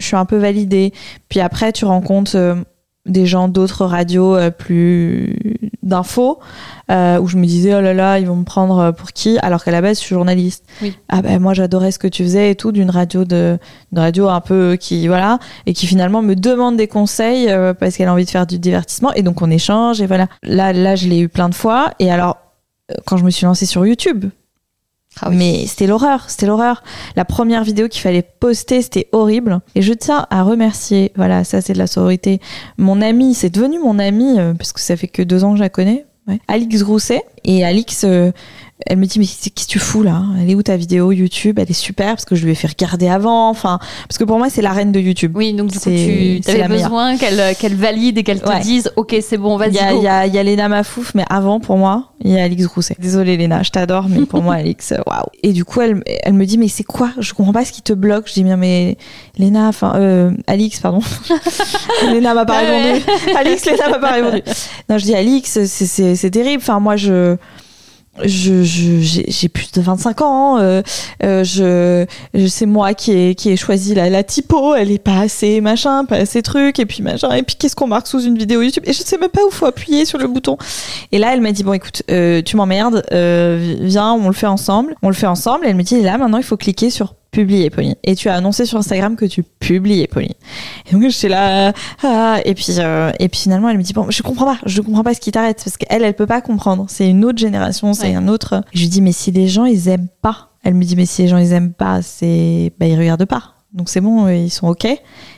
[0.00, 0.92] je suis un peu validée.
[1.28, 2.56] Puis après, tu rencontres euh,
[3.10, 5.36] des gens d'autres radios euh, plus
[5.82, 6.38] d'infos
[6.90, 9.38] euh, où je me disais oh là là ils vont me prendre euh, pour qui
[9.38, 10.96] alors qu'à la base je suis journaliste Oui.
[11.08, 13.58] ah ben moi j'adorais ce que tu faisais et tout d'une radio de
[13.92, 17.96] une radio un peu qui voilà et qui finalement me demande des conseils euh, parce
[17.96, 20.96] qu'elle a envie de faire du divertissement et donc on échange et voilà là là
[20.96, 22.36] je l'ai eu plein de fois et alors
[23.06, 24.26] quand je me suis lancée sur YouTube
[25.20, 26.82] Ah mais c'était l'horreur, c'était l'horreur.
[27.16, 29.60] La première vidéo qu'il fallait poster, c'était horrible.
[29.74, 32.40] Et je tiens à remercier, voilà, ça c'est de la sororité,
[32.78, 35.56] mon amie, c'est devenu mon amie, euh, parce que ça fait que deux ans que
[35.56, 36.06] je la connais.
[36.48, 37.22] Alix Grousset.
[37.44, 38.30] Et Alix, euh,
[38.86, 40.22] elle me dit, mais qu'est-ce que tu fous là?
[40.40, 41.58] Elle est où ta vidéo YouTube?
[41.58, 44.38] Elle est super, parce que je lui ai fait regarder avant, enfin, parce que pour
[44.38, 45.32] moi c'est la reine de YouTube.
[45.36, 48.60] Oui, donc du coup, tu avais besoin qu'elle qu'elle valide et qu'elle te Ouais.
[48.60, 49.98] dise Ok, c'est bon, Il vas-y, y a, go.
[50.00, 52.42] il y, a, il y a Léna Mafouf, mais avant, pour moi, il y a
[52.44, 52.96] Alix Grousset.
[52.98, 55.26] Désolée, Léna, je t'adore, mais pour moi, Alix, euh, waouh.
[55.42, 57.10] Et du coup, elle, elle me dit, mais c'est quoi?
[57.18, 58.28] Je comprends pas ce qui te bloque.
[58.28, 58.96] Je dis, bien, mais
[59.38, 61.00] Léna, enfin, euh, Alix, pardon.
[62.12, 62.92] Léna m'a pas ouais.
[62.92, 63.04] répondu.
[63.36, 64.42] Alix, Léna m'a pas répondu.
[64.88, 66.62] Non, je dis, Alix, c'est terrible.
[66.62, 67.36] Enfin, moi, je.
[68.24, 70.58] Je, j'ai plus de 25 ans.
[70.58, 70.82] euh,
[71.22, 74.74] euh, je, je c'est moi qui ai qui ai choisi la, la typo.
[74.74, 76.78] Elle est pas assez machin, pas assez truc.
[76.80, 77.30] Et puis machin.
[77.32, 79.50] Et puis qu'est-ce qu'on marque sous une vidéo YouTube Et je sais même pas où
[79.50, 80.58] faut appuyer sur le bouton.
[81.12, 83.04] Et là, elle m'a dit bon, écoute, euh, tu m'emmerdes.
[83.12, 84.96] euh, viens, on le fait ensemble.
[85.02, 85.64] On le fait ensemble.
[85.64, 87.94] Et elle me dit là, maintenant, il faut cliquer sur publier, Pauline.
[88.02, 90.34] Et tu as annoncé sur Instagram que tu publiais, Pauline.
[90.88, 94.10] Et donc j'étais là, ah, et puis euh, et puis finalement elle me dit bon,
[94.10, 96.86] je comprends pas, je comprends pas ce qui t'arrête parce qu'elle elle peut pas comprendre.
[96.88, 98.14] C'est une autre génération, c'est Ouais.
[98.14, 98.62] un autre.
[98.74, 101.22] Je lui dis mais si les gens ils aiment pas, elle me dit mais si
[101.22, 103.54] les gens ils aiment pas, c'est bah ils regardent pas.
[103.72, 104.86] Donc c'est bon, euh, ils sont ok.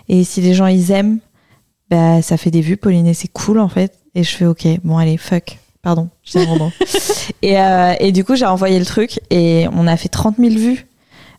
[0.09, 1.19] Et si les gens ils aiment,
[1.91, 3.93] bah ça fait des vues, Pauline et c'est cool en fait.
[4.15, 5.59] Et je fais ok, bon allez fuck.
[5.83, 6.71] Pardon, je pardon.
[7.43, 10.51] et, euh, et du coup, j'ai envoyé le truc et on a fait 30 000
[10.55, 10.87] vues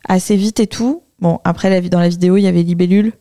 [0.08, 1.04] assez vite et tout.
[1.20, 3.14] Bon, après, la, dans la vidéo, il y avait Libellule.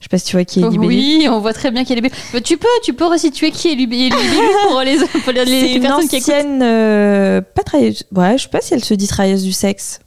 [0.00, 0.96] Je sais pas si tu vois qui est Libellule.
[0.96, 2.12] Oui, on voit très bien qu'elle est belle.
[2.32, 4.12] Mais Tu peux, tu peux resituer qui est Libellule
[4.68, 6.28] pour les, pour les, les une personnes qui écoutent.
[6.34, 8.04] ancienne, euh, pas travailleuse.
[8.14, 10.00] Ouais, je sais pas si elle se dit travailleuse du sexe.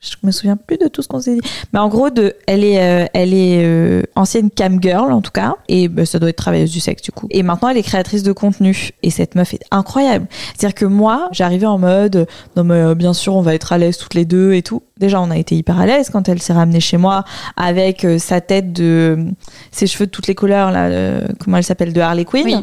[0.00, 1.40] Je me souviens plus de tout ce qu'on s'est dit.
[1.72, 5.32] Mais en gros, de, elle est, euh, elle est euh, ancienne cam girl en tout
[5.32, 7.26] cas, et bah, ça doit être travailleuse du sexe du coup.
[7.30, 8.90] Et maintenant, elle est créatrice de contenu.
[9.02, 10.28] Et cette meuf est incroyable.
[10.56, 13.78] C'est-à-dire que moi, j'arrivais en mode, non mais euh, bien sûr, on va être à
[13.78, 14.82] l'aise toutes les deux et tout.
[14.98, 17.24] Déjà on a été hyper à l'aise quand elle s'est ramenée chez moi
[17.56, 19.18] avec euh, sa tête de
[19.70, 22.44] ses cheveux de toutes les couleurs là euh, comment elle s'appelle de Harley Quinn.
[22.44, 22.56] Oui.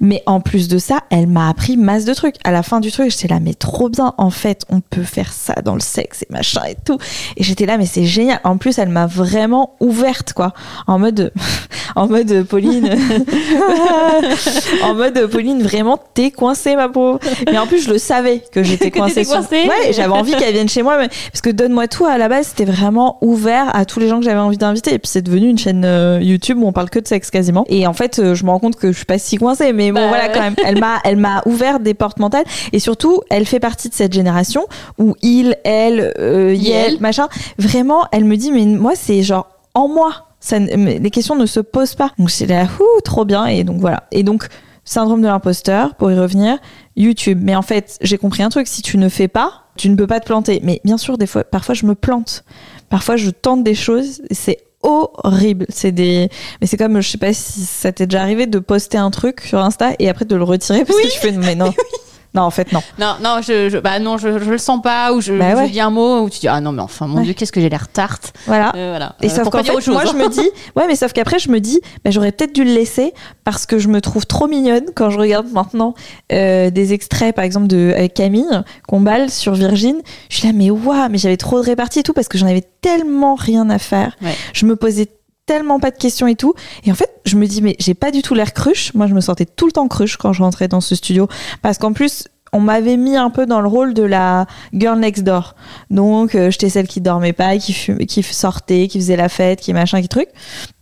[0.00, 2.36] mais en plus de ça elle m'a appris masse de trucs.
[2.44, 5.32] À la fin du truc j'étais là mais trop bien en fait on peut faire
[5.32, 6.98] ça dans le sexe et machin et tout.
[7.36, 8.40] Et j'étais là mais c'est génial.
[8.44, 10.52] En plus elle m'a vraiment ouverte quoi.
[10.86, 11.32] En mode
[11.96, 12.88] en mode Pauline
[14.84, 17.18] en mode Pauline vraiment t'es coincée ma pauvre
[17.50, 19.64] mais en plus je le savais que j'étais coincée sur- coincée.
[19.68, 22.48] ouais j'avais envie qu'elle vienne chez moi mais- parce que donne-moi tout à la base
[22.48, 24.92] c'était vraiment ouvert à tous les gens que j'avais envie d'inviter.
[24.94, 27.64] Et puis c'est devenu une chaîne euh, YouTube où on parle que de sexe quasiment.
[27.68, 29.92] Et en fait euh, je me rends compte que je suis pas si coincée mais
[29.92, 30.32] bon Bah, voilà ouais.
[30.34, 30.56] quand même.
[30.64, 32.44] Elle m'a elle m'a ouvert des portes mentales.
[32.72, 34.66] Et surtout elle fait partie de cette génération
[34.98, 36.98] où il elle euh, Yel.
[37.00, 37.28] machin.
[37.58, 40.26] Vraiment elle me dit mais moi c'est genre en moi.
[40.40, 42.10] Ça, les questions ne se posent pas.
[42.18, 43.46] Donc c'est là ouh, trop bien.
[43.46, 44.04] Et donc voilà.
[44.10, 44.46] Et donc
[44.84, 46.56] syndrome de l'imposteur pour y revenir
[46.96, 47.38] YouTube.
[47.42, 48.66] Mais en fait j'ai compris un truc.
[48.66, 50.60] Si tu ne fais pas tu ne peux pas te planter.
[50.62, 52.44] Mais bien sûr des fois parfois je me plante.
[52.88, 55.66] Parfois je tente des choses et c'est horrible.
[55.68, 56.28] C'est des
[56.60, 59.40] mais c'est comme je sais pas si ça t'est déjà arrivé de poster un truc
[59.40, 61.72] sur Insta et après de le retirer parce que tu fais mais non
[62.34, 65.12] non en fait non Non, non, je, je- bah non, je, je le sens pas,
[65.12, 65.66] ou je, Bah ouais.
[65.66, 67.24] je dis un mot, où tu dis, ah non, mais enfin, mon Ouais.
[67.24, 68.32] Dieu, qu'est-ce que j'ai l'air tarte.
[68.46, 69.16] voilà Euh, voilà.
[69.20, 70.10] Et Euh, sauf qu'en fait, autre chose, moi, hein.
[70.12, 72.72] je me dis, ouais, mais sauf qu'après, je me dis, bah, j'aurais peut-être dû le
[72.72, 73.12] laisser
[73.44, 75.94] parce que je me trouve trop mignonne quand je regarde maintenant
[76.32, 78.44] euh, des extraits, par exemple, de Camille
[78.86, 79.96] Combal sur Virgin.
[80.28, 82.46] Je suis là, mais waouh, mais j'avais trop de répartie et tout parce que j'en
[82.46, 84.16] avais tellement rien à faire.
[84.22, 84.34] Ouais.
[84.52, 85.08] Je me posais
[85.50, 86.54] tellement pas de questions et tout.
[86.84, 88.94] Et en fait, je me dis, mais j'ai pas du tout l'air cruche.
[88.94, 91.26] Moi, je me sentais tout le temps cruche quand je rentrais dans ce studio
[91.60, 95.24] parce qu'en plus, on m'avait mis un peu dans le rôle de la girl next
[95.24, 95.56] door.
[95.90, 99.60] Donc, euh, j'étais celle qui dormait pas, qui, fumait, qui sortait, qui faisait la fête,
[99.60, 100.28] qui machin, qui truc.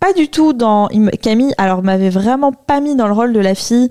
[0.00, 0.88] Pas du tout dans.
[1.22, 3.88] Camille, alors, m'avait vraiment pas mis dans le rôle de la fille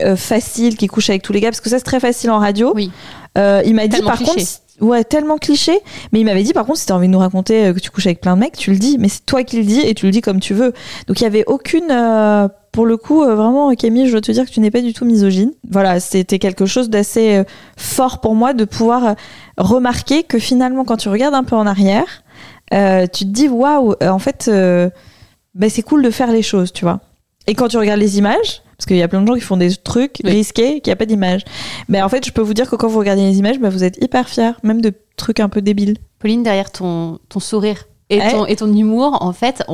[0.00, 2.38] euh, facile qui couche avec tous les gars, parce que ça, c'est très facile en
[2.38, 2.72] radio.
[2.74, 2.90] Oui.
[3.36, 4.32] Euh, il m'a dit, par cliché.
[4.32, 4.67] contre.
[4.80, 5.80] Ouais, tellement cliché.
[6.12, 7.90] Mais il m'avait dit, par contre, si t'as envie de nous raconter euh, que tu
[7.90, 8.96] couches avec plein de mecs, tu le dis.
[8.98, 10.72] Mais c'est toi qui le dis et tu le dis comme tu veux.
[11.06, 11.90] Donc, il y avait aucune.
[11.90, 14.80] euh, pour le coup, euh, vraiment, Camille, je dois te dire que tu n'es pas
[14.82, 15.52] du tout misogyne.
[15.68, 17.42] Voilà, c'était quelque chose d'assez
[17.76, 19.16] fort pour moi de pouvoir
[19.56, 22.22] remarquer que finalement, quand tu regardes un peu en arrière,
[22.70, 24.48] tu te dis, waouh, en fait,
[25.54, 27.00] bah, c'est cool de faire les choses, tu vois.
[27.48, 29.56] Et quand tu regardes les images, parce qu'il y a plein de gens qui font
[29.56, 30.30] des trucs Oui.
[30.30, 31.44] risqués, qu'il n'y a pas d'image.
[31.88, 33.82] Mais en fait, je peux vous dire que quand vous regardez les images, bah, vous
[33.82, 35.96] êtes hyper fiers, même de trucs un peu débiles.
[36.20, 38.30] Pauline, derrière ton, ton sourire et, Ouais.
[38.30, 39.64] ton, et ton humour, en fait,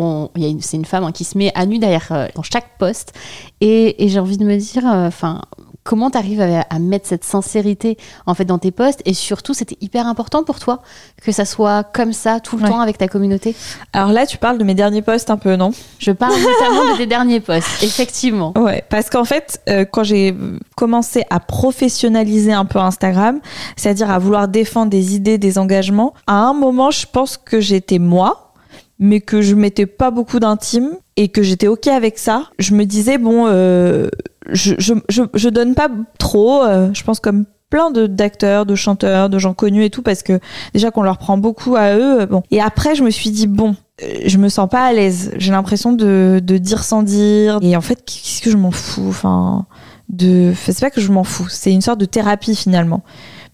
[0.61, 3.13] c'est une femme hein, qui se met à nu derrière euh, dans chaque poste.
[3.61, 5.43] Et, et j'ai envie de me dire, euh, enfin,
[5.85, 9.55] comment tu arrives à, à mettre cette sincérité en fait dans tes posts Et surtout,
[9.55, 10.81] c'était hyper important pour toi
[11.23, 12.69] que ça soit comme ça tout le Ouais.
[12.71, 13.55] temps avec ta communauté?
[13.93, 15.71] Alors là, tu parles de mes derniers posts un peu, non?
[15.99, 18.53] Je parle notamment de tes derniers posts, effectivement.
[18.59, 20.35] Ouais, parce qu'en fait, euh, quand j'ai
[20.77, 23.41] commencé à professionnaliser un peu Instagram,
[23.77, 27.99] c'est-à-dire à vouloir défendre des idées, des engagements, à un moment, je pense que j'étais
[27.99, 28.53] moi,
[28.99, 32.45] mais que je mettais pas beaucoup d'intime et que j'étais ok avec ça.
[32.59, 34.09] Je me disais bon, euh,
[34.51, 36.63] je, donne pas trop.
[36.63, 40.23] euh, je pense comme plein de d'acteurs, de chanteurs, de gens connus et tout, parce
[40.23, 40.39] que
[40.75, 42.27] déjà qu'on leur prend beaucoup à eux.
[42.27, 42.43] Bon.
[42.51, 45.33] Et après, je me suis dit bon, euh, je me sens pas à l'aise.
[45.39, 47.59] J'ai l'impression de, de dire sans dire.
[47.63, 49.67] Et en fait, qu'est-ce que je m'en fous Enfin,
[50.09, 51.49] de, c'est pas que je m'en fous.
[51.49, 53.03] C'est une sorte de thérapie finalement.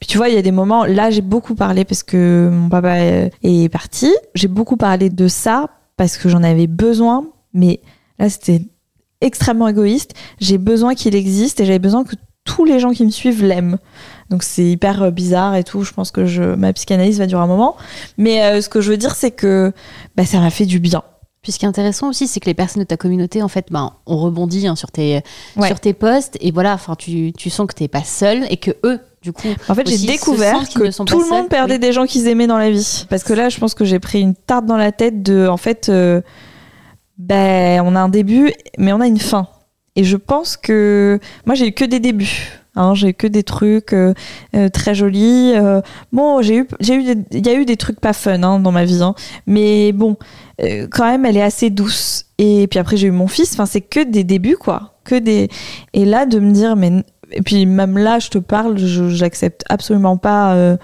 [0.00, 0.84] Puis tu vois, il y a des moments.
[0.84, 4.12] Là, j'ai beaucoup parlé parce que mon papa euh, est parti.
[4.34, 7.26] J'ai beaucoup parlé de ça parce que j'en avais besoin.
[7.52, 7.80] Mais
[8.18, 8.62] là, c'était
[9.20, 10.14] extrêmement égoïste.
[10.40, 13.78] J'ai besoin qu'il existe et j'avais besoin que tous les gens qui me suivent l'aiment.
[14.30, 15.82] Donc c'est hyper euh, bizarre et tout.
[15.82, 17.76] Je pense que je, ma psychanalyse va durer un moment.
[18.18, 19.72] Mais euh, ce que je veux dire, c'est que
[20.16, 21.02] bah, ça m'a fait du bien.
[21.42, 23.66] Puis ce qui est intéressant aussi, c'est que les personnes de ta communauté, en fait,
[23.70, 25.22] ben, on rebondit hein, sur, tes,
[25.56, 25.68] Ouais.
[25.68, 26.36] sur tes posts.
[26.40, 29.48] Et voilà, enfin, tu, tu sens que t'es pas seul et que eux, du coup.
[29.68, 31.48] En fait, j'ai découvert que tout le monde seuls.
[31.48, 31.80] perdait Oui.
[31.80, 33.06] des gens qu'ils aimaient dans la vie.
[33.08, 35.56] Parce que là, je pense que j'ai pris une tarte dans la tête de, en
[35.56, 36.20] fait, euh,
[37.20, 39.46] ben, on a un début, mais on a une fin.
[39.94, 42.62] Et je pense que moi, j'ai eu que des débuts.
[42.76, 44.14] Hein, j'ai eu que des trucs euh,
[44.54, 45.52] euh, très jolis.
[45.54, 48.84] euh, bon, j'ai eu, il y a eu des trucs pas fun hein, dans ma
[48.84, 49.14] vie, hein.
[49.46, 50.16] mais bon,
[50.90, 52.26] quand même, elle est assez douce.
[52.38, 53.52] Et puis après, j'ai eu mon fils.
[53.52, 54.94] Enfin, c'est que des débuts, quoi.
[55.04, 55.48] Que des.
[55.92, 60.16] Et là, de me dire, mais et puis même là, je te parle, j'accepte absolument
[60.16, 60.78] pas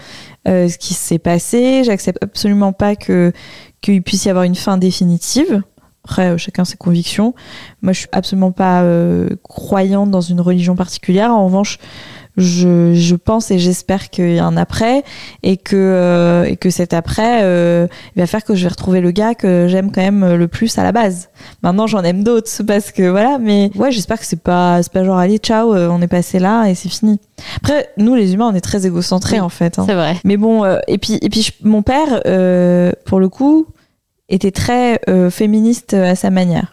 [0.46, 1.82] ce qui s'est passé.
[1.84, 3.32] J'accepte absolument pas que
[3.80, 5.62] qu'il puisse y avoir une fin définitive.
[6.06, 7.34] Après, euh, chacun ses convictions.
[7.82, 11.32] Moi, je suis absolument pas euh, croyante dans une religion particulière.
[11.32, 11.78] En revanche,
[12.36, 15.02] je, je pense et j'espère qu'il y a un après
[15.42, 19.00] et que euh, et que cet après euh, il va faire que je vais retrouver
[19.00, 21.30] le gars que j'aime quand même le plus à la base.
[21.62, 25.02] Maintenant j'en aime d'autres parce que voilà, mais ouais j'espère que c'est pas c'est pas
[25.02, 27.18] genre allez ciao euh, on est passé là et c'est fini.
[27.56, 29.78] Après nous les humains on est très égocentrés Oui, en fait.
[29.78, 29.84] hein.
[29.86, 30.16] C'est vrai.
[30.24, 33.66] Mais bon, euh, et puis, et puis je- mon père, euh, pour le coup,
[34.28, 36.72] était très euh, féministe à sa manière.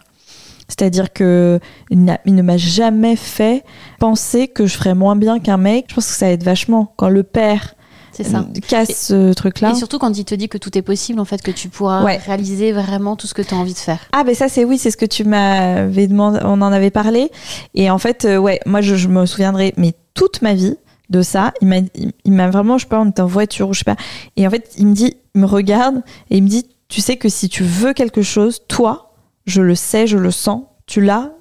[0.68, 3.64] C'est-à-dire que il, il ne m'a jamais fait
[3.98, 5.86] penser que je ferais moins bien qu'un mec.
[5.90, 7.74] Je pense que ça aide vachement quand le père
[8.12, 8.38] ça.
[8.38, 9.72] euh, casse ce truc-là.
[9.72, 12.02] Et surtout quand il te dit que tout est possible, en fait, que tu pourras
[12.04, 12.16] Ouais.
[12.16, 13.98] réaliser vraiment tout ce que tu as envie de faire.
[14.12, 17.30] Ah ben ça c'est oui, c'est ce que tu m'avais demandé, on en avait parlé.
[17.74, 20.76] Et en fait, euh, ouais, moi je, je me souviendrai, mais toute ma vie
[21.10, 23.68] de ça, il m'a, il, il m'a vraiment, je sais pas, on était en voiture
[23.68, 23.96] ou je sais pas.
[24.36, 25.96] Et en fait, il me dit, il me regarde
[26.30, 26.64] et il me dit,
[26.94, 30.62] tu sais que si tu veux quelque chose, toi, je le sais, je le sens,
[30.86, 31.32] tu l'as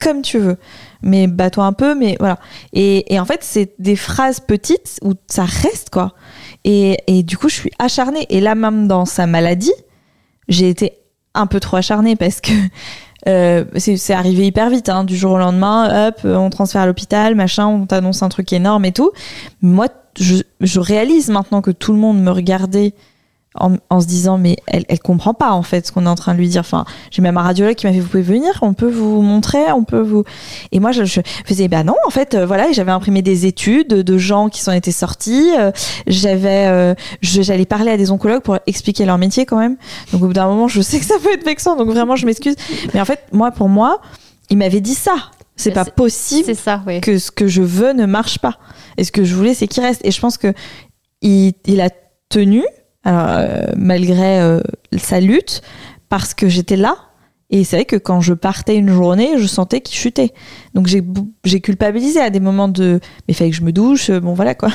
[0.00, 0.56] comme tu veux.
[1.02, 2.38] Mais bats-toi un peu, mais voilà.
[2.72, 6.14] Et, en fait, c'est des phrases petites où ça reste quoi.
[6.64, 8.26] Et, du coup, je suis acharnée.
[8.30, 9.74] Et là, même dans sa maladie,
[10.48, 10.94] j'ai été
[11.34, 12.52] un peu trop acharnée parce que
[13.28, 17.34] euh, c'est arrivé hyper vite, hein, du jour au lendemain, hop, on transfère à l'hôpital,
[17.34, 19.12] machin, on t'annonce un truc énorme et tout.
[19.60, 22.94] Moi, je réalise maintenant que tout le monde me regardait
[23.54, 26.14] en, en se disant mais elle, elle comprend pas en fait ce qu'on est en
[26.14, 26.60] train de lui dire.
[26.60, 29.70] Enfin, j'ai même un radiologue qui m'a fait vous pouvez venir, on peut vous montrer,
[29.72, 30.24] on peut vous.
[30.72, 33.88] Et moi je, je faisais bah non en fait euh, voilà j'avais imprimé des études
[33.88, 35.50] de gens qui s'en étaient sortis.
[35.58, 35.70] euh,
[36.06, 39.76] j'avais euh, j'allais parler à des oncologues pour expliquer leur métier quand même.
[40.12, 42.26] Donc au bout d'un moment je sais que ça peut être vexant donc vraiment je
[42.26, 42.56] m'excuse.
[42.94, 44.00] Mais en fait moi pour moi
[44.50, 45.14] il m'avait dit ça.
[45.54, 47.00] C'est Mais pas possible ça, oui.
[47.00, 48.58] que ce que je veux ne marche pas.
[48.96, 50.00] Et ce que je voulais, c'est qu'il reste.
[50.04, 50.52] Et je pense que
[51.20, 51.90] il, il a
[52.30, 52.64] tenu,
[53.04, 54.60] alors, euh, malgré euh,
[54.96, 55.62] sa lutte,
[56.08, 56.96] parce que j'étais là.
[57.52, 60.32] Et c'est vrai que quand je partais une journée, je sentais qu'il chutait.
[60.72, 64.20] Donc j'ai culpabilisé à des moments de, mais il fallait que je me douche, euh,
[64.20, 64.70] bon voilà quoi.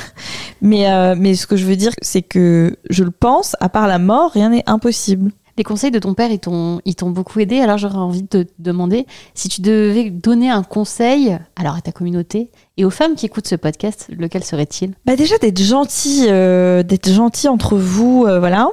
[0.62, 3.56] Mais euh, mais ce que je veux dire, c'est que je le pense.
[3.60, 5.32] À part la mort, rien n'est impossible.
[5.58, 7.60] Les conseils de ton père, ils t'ont, ils t'ont beaucoup aidé.
[7.60, 11.92] Alors j'aurais envie de te demander si tu devais donner un conseil, alors à ta
[11.92, 14.94] communauté et aux femmes qui écoutent ce podcast, lequel serait-il?
[15.06, 18.70] Bah déjà d'être gentil, euh, d'être gentil entre vous, euh, voilà,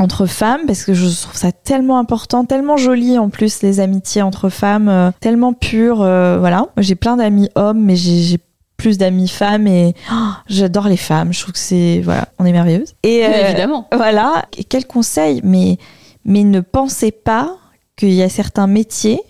[0.00, 4.22] entre femmes, parce que je trouve ça tellement important, tellement joli en plus les amitiés
[4.22, 6.66] entre femmes, euh, tellement pures, voilà.
[6.78, 8.38] J'ai plein d'amis hommes, mais j'ai
[8.78, 10.14] plus d'amis femmes et oh,
[10.46, 11.32] j'adore les femmes.
[11.34, 12.94] Je trouve que c'est voilà, on est merveilleuses.
[13.02, 13.86] Et euh, Évidemment.
[13.94, 14.46] voilà.
[14.56, 15.40] Et quel conseil?
[15.44, 15.76] Mais
[16.24, 17.56] mais ne pensez pas
[17.96, 19.20] qu'il y a certains métiers.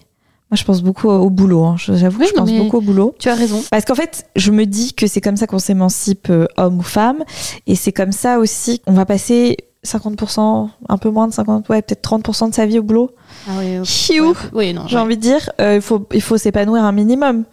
[0.50, 1.62] Moi, je pense beaucoup au, boulot.
[1.64, 1.76] hein.
[1.76, 3.14] J'avoue, Oui, que je pense beaucoup au boulot.
[3.18, 3.62] Tu as raison.
[3.70, 6.82] Parce qu'en fait, je me dis que c'est comme ça qu'on s'émancipe, euh, homme ou
[6.82, 7.22] femme.
[7.66, 11.82] Et c'est comme ça aussi qu'on va passer 50%, un peu moins de 50%, ouais,
[11.82, 13.10] peut-être 30% de sa vie au boulot.
[13.46, 14.76] Ah oui, Ouais, oui.
[14.88, 15.02] J'ai ouais.
[15.02, 17.44] envie de dire, euh, il faut, il faut s'épanouir un minimum.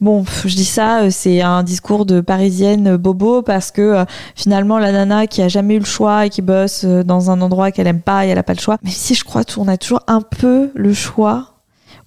[0.00, 4.04] Bon, je dis ça, euh, c'est un discours de parisienne euh, bobo parce que euh,
[4.36, 7.70] finalement, la nana qui a jamais eu le choix et qui bosse dans un endroit
[7.72, 8.76] qu'elle aime pas et elle a pas le choix.
[8.84, 11.46] Mais si je crois qu'on a toujours un peu le choix.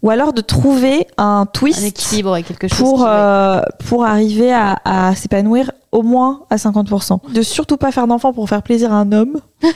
[0.03, 2.77] Ou alors de trouver un twist Un équilibre et quelque chose.
[2.77, 7.31] pour, qui- euh, pour arriver à, à s'épanouir au moins à 50%.
[7.33, 9.39] De surtout pas faire d'enfants pour faire plaisir à un homme.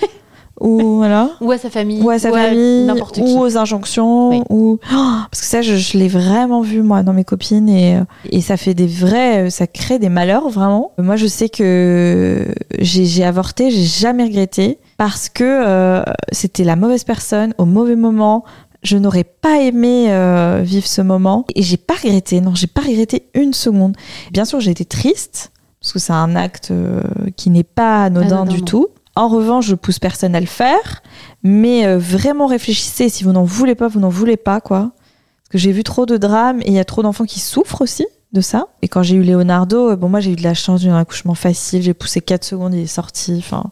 [0.60, 1.30] ou voilà.
[1.42, 2.02] Ou à sa famille.
[2.02, 3.22] Ou à sa famille, qui.
[3.22, 4.42] ou aux injonctions, Oui.
[4.50, 4.96] ou Oh,
[5.32, 8.42] parce que ça, je, je l'ai vraiment vu moi dans mes copines et euh, et
[8.42, 10.92] ça fait des vrais, ça crée des malheurs vraiment.
[10.98, 12.46] Moi, je sais que
[12.80, 17.96] j'ai j'ai avorté, j'ai jamais regretté parce que euh, c'était la mauvaise personne au mauvais
[17.96, 18.44] moment.
[18.84, 22.42] Je n'aurais pas aimé euh, vivre ce moment et j'ai pas regretté.
[22.42, 23.96] Non, j'ai pas regretté une seconde.
[24.32, 27.02] Bien sûr, j'ai été triste parce que c'est un acte euh,
[27.36, 28.66] qui n'est pas anodin Anodin, du non.
[28.66, 28.88] tout.
[29.18, 31.02] En revanche, je pousse personne à le faire,
[31.42, 33.10] mais euh, vraiment réfléchissez.
[33.10, 34.92] Si vous n'en voulez pas, vous n'en voulez pas, quoi.
[34.92, 37.82] Parce que j'ai vu trop de drames et il y a trop d'enfants qui souffrent
[37.82, 38.68] aussi de ça.
[38.84, 41.34] Et quand j'ai eu Leonardo, euh, bon, moi j'ai eu de la chance d'un accouchement
[41.34, 41.82] facile.
[41.82, 43.36] J'ai poussé 4 secondes, il est sorti.
[43.40, 43.64] Enfin,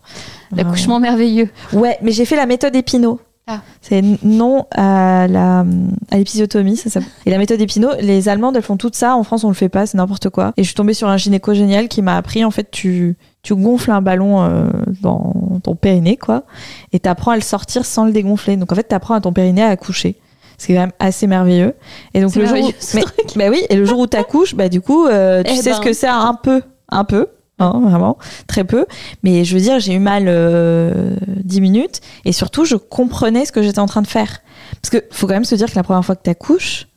[0.51, 1.49] L'accouchement merveilleux.
[1.73, 3.19] Ouais, mais j'ai fait la méthode Épinot.
[3.47, 3.61] Ah.
[3.81, 5.63] C'est non à la
[6.09, 7.09] à l'épisiotomie, ça s'appelle.
[7.27, 9.15] Et la méthode Épinot, les Allemandes, elles font tout ça.
[9.15, 10.53] En France, on le fait pas, c'est n'importe quoi.
[10.57, 13.55] Et je suis tombée sur un gynéco génial qui m'a appris, en fait, tu tu
[13.55, 14.67] gonfles un ballon euh,
[15.01, 16.43] dans ton périnée, quoi,
[16.91, 18.57] et t'apprends à le sortir sans le dégonfler.
[18.57, 20.15] Donc en fait, t'apprends à ton périnée à accoucher.
[20.57, 21.73] C'est quand même assez merveilleux.
[22.13, 23.03] Et donc le jour, où, mais-
[23.35, 25.75] bah oui, et le jour où t'accouches, bah du coup, euh, tu Eh sais ben.
[25.75, 27.27] ce que c'est un peu, un peu,
[27.59, 28.85] hein, vraiment, très peu.
[29.21, 33.51] Mais je veux dire, j'ai eu mal euh, 10 minutes et surtout, je comprenais ce
[33.51, 34.39] que j'étais en train de faire.
[34.81, 36.87] Parce que faut quand même se dire que la première fois que t'accouches,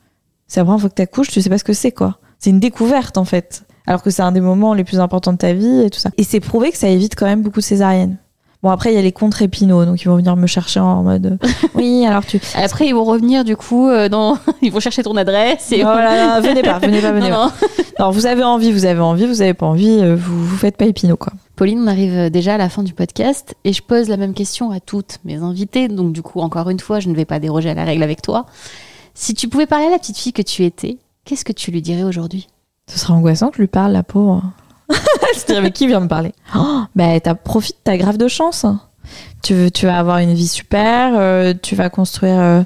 [0.46, 2.18] c'est la première fois que t'accouches, tu sais pas ce que c'est, quoi.
[2.38, 3.64] C'est une découverte, en fait.
[3.88, 6.10] Alors que c'est un des moments les plus importants de ta vie et tout ça.
[6.18, 8.18] Et c'est prouvé que ça évite quand même beaucoup de césariennes.
[8.62, 11.02] Bon, après, il y a les contre épinaux, donc ils vont venir me chercher en
[11.02, 11.38] mode
[11.74, 12.38] Oui, alors tu.
[12.54, 14.36] Après, ils vont revenir du coup, euh, dans...
[14.62, 15.72] ils vont chercher ton adresse.
[15.72, 15.82] Et...
[15.82, 17.46] Voilà, venez pas, venez pas, venez Non, pas.
[17.46, 17.68] non.
[17.96, 20.76] Alors, vous avez envie, vous avez envie, vous avez pas envie, euh, vous, vous faites
[20.76, 21.32] pas épinaux, quoi.
[21.56, 24.70] Pauline, on arrive déjà à la fin du podcast et je pose la même question
[24.70, 25.88] à toutes mes invitées.
[25.88, 28.20] Donc, du coup, encore une fois, je ne vais pas déroger à la règle avec
[28.20, 28.44] toi.
[29.14, 31.80] Si tu pouvais parler à la petite fille que tu étais, qu'est-ce que tu lui
[31.80, 32.48] dirais aujourd'hui?
[32.88, 34.42] Ce serait angoissant que je lui parle, la pauvre.
[35.46, 36.32] dirais, mais qui vient me parler?
[36.56, 38.66] Oh, Bah, t'as, profite, t'as grave de chance.
[39.42, 42.62] Tu vas avoir une vie super, euh, tu vas construire euh,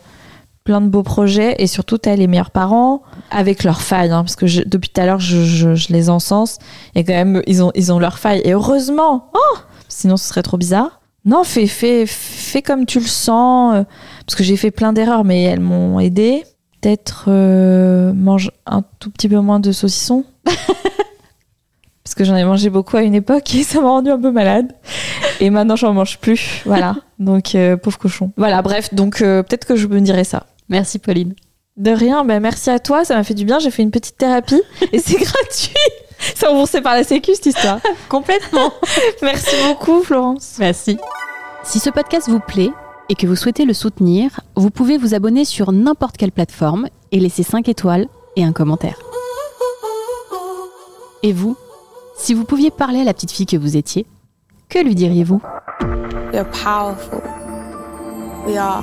[0.64, 4.10] plein de beaux projets et surtout, t'as les meilleurs parents avec leurs failles.
[4.10, 6.58] hein, parce que je- depuis tout à l'heure, je, je- je les encense
[6.94, 8.40] et quand même, ils ont, ils ont leurs failles.
[8.44, 11.00] Et heureusement Oh Sinon, ce serait trop bizarre.
[11.24, 13.74] Non, fais, fais, fais comme tu le sens.
[13.76, 13.84] euh,
[14.26, 16.42] Parce que j'ai fait plein d'erreurs, mais elles m'ont aidé.
[16.82, 20.24] Peut-être euh, mange un tout petit peu moins de saucisson.
[22.04, 24.32] Parce que j'en ai mangé beaucoup à une époque et ça m'a rendu un peu
[24.32, 24.74] malade.
[25.38, 26.62] Et maintenant, j'en mange plus.
[26.66, 26.96] Voilà.
[27.20, 28.32] Donc, euh, pauvre cochon.
[28.36, 28.92] Voilà, bref.
[28.92, 30.46] Donc, euh, peut-être que je me dirais ça.
[30.68, 31.34] Merci Pauline.
[31.76, 33.60] De rien, ben merci à toi, ça m'a fait du bien.
[33.60, 34.60] J'ai fait une petite thérapie
[34.90, 35.74] et c'est gratuit.
[36.34, 37.78] C'est remboursé par la Sécu cette histoire.
[38.08, 38.72] Complètement.
[39.22, 40.56] Merci beaucoup, Florence.
[40.58, 40.98] Merci.
[41.62, 42.70] Si ce podcast vous plaît
[43.12, 47.20] et que vous souhaitez le soutenir, vous pouvez vous abonner sur n'importe quelle plateforme et
[47.20, 48.06] laisser 5 étoiles
[48.36, 48.98] et un commentaire.
[51.22, 51.54] Et vous,
[52.16, 54.06] si vous pouviez parler à la petite fille que vous étiez,
[54.70, 55.42] que lui diriez-vous?
[56.32, 57.20] We are powerful.
[58.46, 58.82] We are